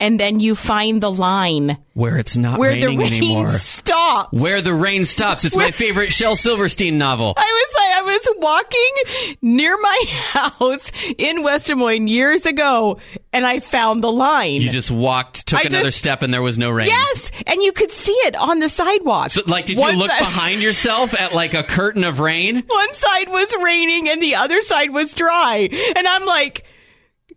and 0.00 0.18
then 0.18 0.40
you 0.40 0.54
find 0.56 1.00
the 1.02 1.10
line 1.10 1.78
Where 1.94 2.18
it's 2.18 2.36
not 2.36 2.58
where 2.58 2.70
raining 2.72 2.98
the 2.98 3.04
rain 3.04 3.12
anymore. 3.14 3.52
stops? 3.52 4.32
Where 4.32 4.60
the 4.60 4.74
rain 4.74 5.04
stops. 5.04 5.44
It's 5.44 5.56
my 5.56 5.70
favorite 5.70 6.12
Shel 6.12 6.36
Silverstein 6.36 6.98
novel. 6.98 7.32
I 7.36 7.42
was 7.42 7.74
I 7.96 8.02
was 8.02 8.28
walking 8.38 9.36
near 9.40 9.76
my 9.80 10.04
house 10.32 10.90
in 11.16 11.42
West 11.42 11.68
Des 11.68 11.74
Moines 11.74 12.06
years 12.08 12.44
ago, 12.44 12.98
and 13.32 13.46
I 13.46 13.60
found 13.60 14.02
the 14.02 14.12
line. 14.12 14.60
You 14.60 14.70
just 14.70 14.90
walked, 14.90 15.46
took 15.46 15.60
I 15.60 15.68
another 15.68 15.84
just- 15.86 15.98
step, 15.98 16.22
and 16.22 16.34
there 16.34 16.42
was 16.42 16.58
no 16.58 16.70
rain. 16.70 16.88
yes, 16.88 17.30
and 17.46 17.62
you 17.62 17.72
could 17.72 17.90
see 17.92 18.12
it 18.12 18.36
on 18.36 18.60
the 18.60 18.68
sidewalk. 18.68 19.30
So, 19.30 19.42
like, 19.46 19.66
did 19.66 19.78
One 19.78 19.92
you 19.94 19.98
look 20.00 20.10
side- 20.10 20.18
behind 20.18 20.60
yourself 20.62 21.14
at 21.14 21.34
like 21.34 21.54
a 21.54 21.62
curtain 21.62 22.04
of 22.04 22.20
rain? 22.20 22.62
One 22.66 22.94
side 22.94 23.28
was 23.30 23.54
raining 23.62 24.08
and 24.10 24.20
the 24.22 24.34
other 24.34 24.60
side 24.62 24.90
was 24.90 25.14
dry, 25.14 25.68
and 25.96 26.06
I'm 26.06 26.24
like. 26.26 26.64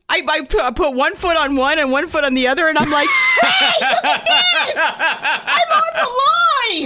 I, 0.09 0.23
I, 0.27 0.41
put, 0.41 0.61
I 0.61 0.71
put 0.71 0.93
one 0.93 1.15
foot 1.15 1.35
on 1.35 1.55
one 1.55 1.79
and 1.79 1.91
one 1.91 2.07
foot 2.07 2.23
on 2.23 2.33
the 2.33 2.47
other, 2.47 2.67
and 2.67 2.77
I'm 2.77 2.89
like, 2.89 3.09
"Hey, 3.41 3.71
look 3.81 4.05
at 4.05 4.25
this! 4.25 4.77
I'm 4.77 5.71
on 5.83 5.93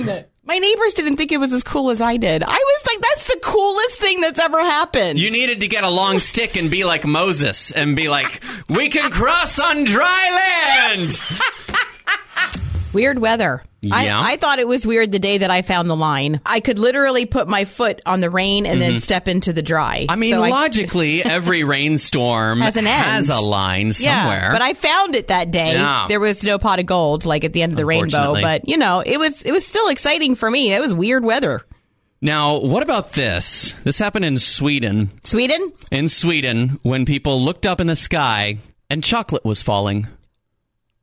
the 0.05 0.07
line." 0.07 0.25
My 0.43 0.57
neighbors 0.57 0.93
didn't 0.95 1.17
think 1.17 1.31
it 1.31 1.37
was 1.37 1.53
as 1.53 1.61
cool 1.61 1.91
as 1.91 2.01
I 2.01 2.17
did. 2.17 2.41
I 2.43 2.47
was 2.47 2.85
like, 2.87 2.99
"That's 3.01 3.25
the 3.25 3.39
coolest 3.43 3.99
thing 3.99 4.21
that's 4.21 4.39
ever 4.39 4.59
happened." 4.59 5.19
You 5.19 5.29
needed 5.29 5.59
to 5.59 5.67
get 5.67 5.83
a 5.83 5.89
long 5.89 6.19
stick 6.19 6.55
and 6.55 6.71
be 6.71 6.83
like 6.83 7.05
Moses 7.05 7.71
and 7.71 7.95
be 7.95 8.09
like, 8.09 8.41
"We 8.67 8.89
can 8.89 9.11
cross 9.11 9.59
on 9.59 9.83
dry 9.83 10.89
land." 10.95 11.19
Weird 12.93 13.19
weather. 13.19 13.63
Yeah. 13.81 13.95
I, 14.19 14.33
I 14.33 14.37
thought 14.37 14.59
it 14.59 14.67
was 14.67 14.85
weird 14.85 15.11
the 15.11 15.17
day 15.19 15.39
that 15.39 15.49
I 15.49 15.61
found 15.63 15.89
the 15.89 15.95
line. 15.95 16.39
I 16.45 16.59
could 16.59 16.77
literally 16.77 17.25
put 17.25 17.47
my 17.47 17.65
foot 17.65 17.99
on 18.05 18.21
the 18.21 18.29
rain 18.29 18.65
and 18.67 18.79
then 18.81 18.99
step 18.99 19.27
into 19.27 19.53
the 19.53 19.61
dry. 19.63 20.01
Mm-hmm. 20.01 20.11
I 20.11 20.15
mean, 20.17 20.33
So 20.33 20.41
logically, 20.41 21.23
every 21.25 21.63
rainstorm 21.63 22.61
Has 22.61 22.75
an 22.77 22.85
end. 22.85 23.03
has 23.03 23.29
a 23.29 23.39
line 23.41 23.93
somewhere. 23.93 24.39
Yeah, 24.39 24.51
but 24.51 24.61
I 24.61 24.73
found 24.73 25.15
it 25.15 25.27
that 25.27 25.49
day. 25.51 25.73
Yeah. 25.73 26.05
There 26.07 26.19
was 26.19 26.43
no 26.43 26.59
pot 26.59 26.79
of 26.79 26.85
gold 26.85 27.25
like 27.25 27.43
at 27.43 27.53
the 27.53 27.63
end 27.63 27.73
of 27.73 27.77
the 27.77 27.85
rainbow, 27.85 28.33
but 28.33 28.67
you 28.67 28.77
know, 28.77 28.99
it 29.05 29.17
was 29.17 29.41
it 29.43 29.51
was 29.51 29.65
still 29.65 29.89
exciting 29.89 30.35
for 30.35 30.49
me. 30.49 30.73
It 30.73 30.79
was 30.79 30.93
weird 30.93 31.23
weather. 31.23 31.61
now, 32.21 32.59
what 32.59 32.83
about 32.83 33.13
this? 33.13 33.73
This 33.83 33.97
happened 33.97 34.25
in 34.25 34.37
Sweden. 34.37 35.09
Sweden? 35.23 35.73
In 35.91 36.07
Sweden, 36.07 36.79
when 36.83 37.05
people 37.05 37.41
looked 37.41 37.65
up 37.65 37.81
in 37.81 37.87
the 37.87 37.95
sky 37.95 38.59
and 38.91 39.03
chocolate 39.03 39.43
was 39.43 39.63
falling. 39.63 40.07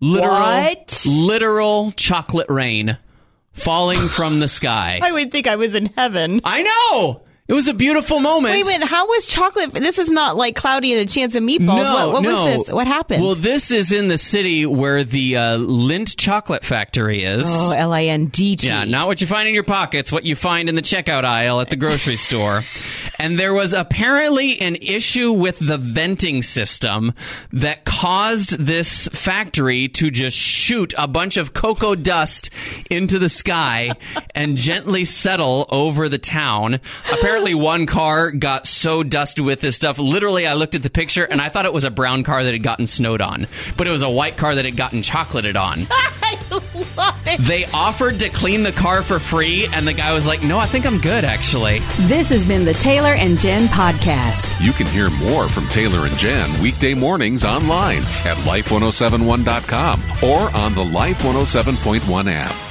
Literal, 0.00 0.30
What? 0.32 1.04
literal 1.08 1.92
chocolate 1.92 2.48
rain 2.48 2.96
falling 3.52 3.98
from 4.08 4.38
the 4.40 4.48
sky. 4.48 5.00
I 5.02 5.11
would 5.12 5.32
think 5.32 5.46
I 5.46 5.56
was 5.56 5.74
in 5.74 5.87
heaven. 5.87 6.40
I 6.44 6.62
know. 6.62 7.22
It 7.48 7.54
was 7.54 7.66
a 7.66 7.72
beautiful 7.72 8.20
moment. 8.20 8.52
Wait 8.52 8.62
a 8.62 8.66
minute, 8.66 8.88
how 8.88 9.06
was 9.06 9.24
chocolate? 9.24 9.72
This 9.72 9.98
is 9.98 10.11
not 10.11 10.37
like 10.37 10.54
cloudy 10.54 10.92
and 10.92 11.08
a 11.08 11.11
chance 11.11 11.34
of 11.34 11.42
meatballs. 11.42 11.82
No, 11.82 12.11
what 12.11 12.12
what 12.12 12.22
no. 12.22 12.44
was 12.44 12.66
this? 12.66 12.74
What 12.74 12.87
happened? 12.87 13.22
Well, 13.24 13.34
this 13.34 13.70
is 13.70 13.90
in 13.90 14.08
the 14.08 14.18
city 14.18 14.66
where 14.66 15.02
the 15.02 15.37
uh, 15.37 15.56
Lindt 15.56 16.14
chocolate 16.18 16.62
factory 16.62 17.24
is. 17.24 17.46
oh, 17.48 17.72
L 17.74 17.94
I 17.94 18.04
N 18.04 18.26
D 18.26 18.54
T. 18.56 18.66
Yeah, 18.66 18.84
not 18.84 19.06
what 19.06 19.22
you 19.22 19.26
find 19.26 19.48
in 19.48 19.54
your 19.54 19.64
pockets, 19.64 20.12
what 20.12 20.24
you 20.24 20.37
find 20.37 20.68
in 20.68 20.74
the 20.74 20.82
checkout 20.82 21.24
aisle 21.24 21.62
at 21.62 21.70
the 21.70 21.76
grocery 21.76 22.16
store. 22.18 22.64
And 23.18 23.38
there 23.38 23.54
was 23.54 23.72
apparently 23.72 24.61
an 24.61 24.76
issue 24.76 25.32
with 25.32 25.58
the 25.58 25.78
venting 25.78 26.42
system 26.42 27.14
that 27.52 27.87
caused 27.87 28.58
this 28.58 29.08
factory 29.08 29.88
to 29.88 30.11
just 30.11 30.37
shoot 30.37 30.92
a 30.98 31.08
bunch 31.08 31.38
of 31.38 31.54
cocoa 31.54 31.94
dust 31.94 32.50
into 32.90 33.18
the 33.18 33.30
sky 33.30 33.92
and 34.34 34.58
gently 34.58 35.06
settle 35.06 35.66
over 35.70 36.11
the 36.11 36.18
town. 36.18 36.80
Apparently, 37.38 37.55
one 37.55 37.87
car 37.87 38.33
got 38.33 38.66
so 38.66 39.05
dusted 39.05 39.44
with 39.44 39.61
this 39.61 39.77
stuff. 39.77 40.01
Literally, 40.01 40.44
I 40.44 40.55
looked 40.55 40.74
at 40.74 40.83
the 40.83 40.90
picture 40.90 41.22
and 41.22 41.40
I 41.40 41.51
thought 41.51 41.66
it 41.66 41.72
was 41.72 41.85
a 41.85 41.90
brown 41.90 42.24
car 42.24 42.42
that 42.42 42.53
had 42.53 42.64
gotten 42.64 42.88
snowed 42.88 43.20
on, 43.20 43.46
but 43.77 43.87
it 43.87 43.92
was 43.92 44.03
a 44.03 44.11
white 44.11 44.37
car 44.37 44.57
that 44.57 44.64
had 44.64 44.77
gotten 44.77 45.03
chocolated 45.03 45.55
on. 45.55 45.87
They 47.40 47.66
offered 47.66 48.20
to 48.20 48.31
clean 48.31 48.62
the 48.62 48.72
car 48.72 49.03
for 49.03 49.18
free, 49.18 49.66
and 49.72 49.87
the 49.87 49.92
guy 49.92 50.12
was 50.14 50.27
like, 50.27 50.42
No, 50.42 50.59
I 50.59 50.66
think 50.66 50.87
I'm 50.87 50.98
good, 50.98 51.24
actually. 51.24 51.81
This 52.09 52.31
has 52.31 52.44
been 52.44 52.64
the 52.64 52.74
Taylor 52.74 53.14
and 53.14 53.38
Jen 53.38 53.68
podcast. 53.68 54.64
You 54.64 54.72
can 54.72 54.87
hear 54.87 55.11
more 55.11 55.48
from 55.48 55.66
Taylor 55.68 56.07
and 56.07 56.16
Jen 56.16 56.51
weekday 56.62 56.94
mornings 56.94 57.44
online 57.44 57.98
at 58.24 58.37
life1071.com 58.38 60.03
or 60.22 60.57
on 60.57 60.74
the 60.74 60.85
Life 60.85 61.22
107.1 61.22 62.33
app. 62.33 62.67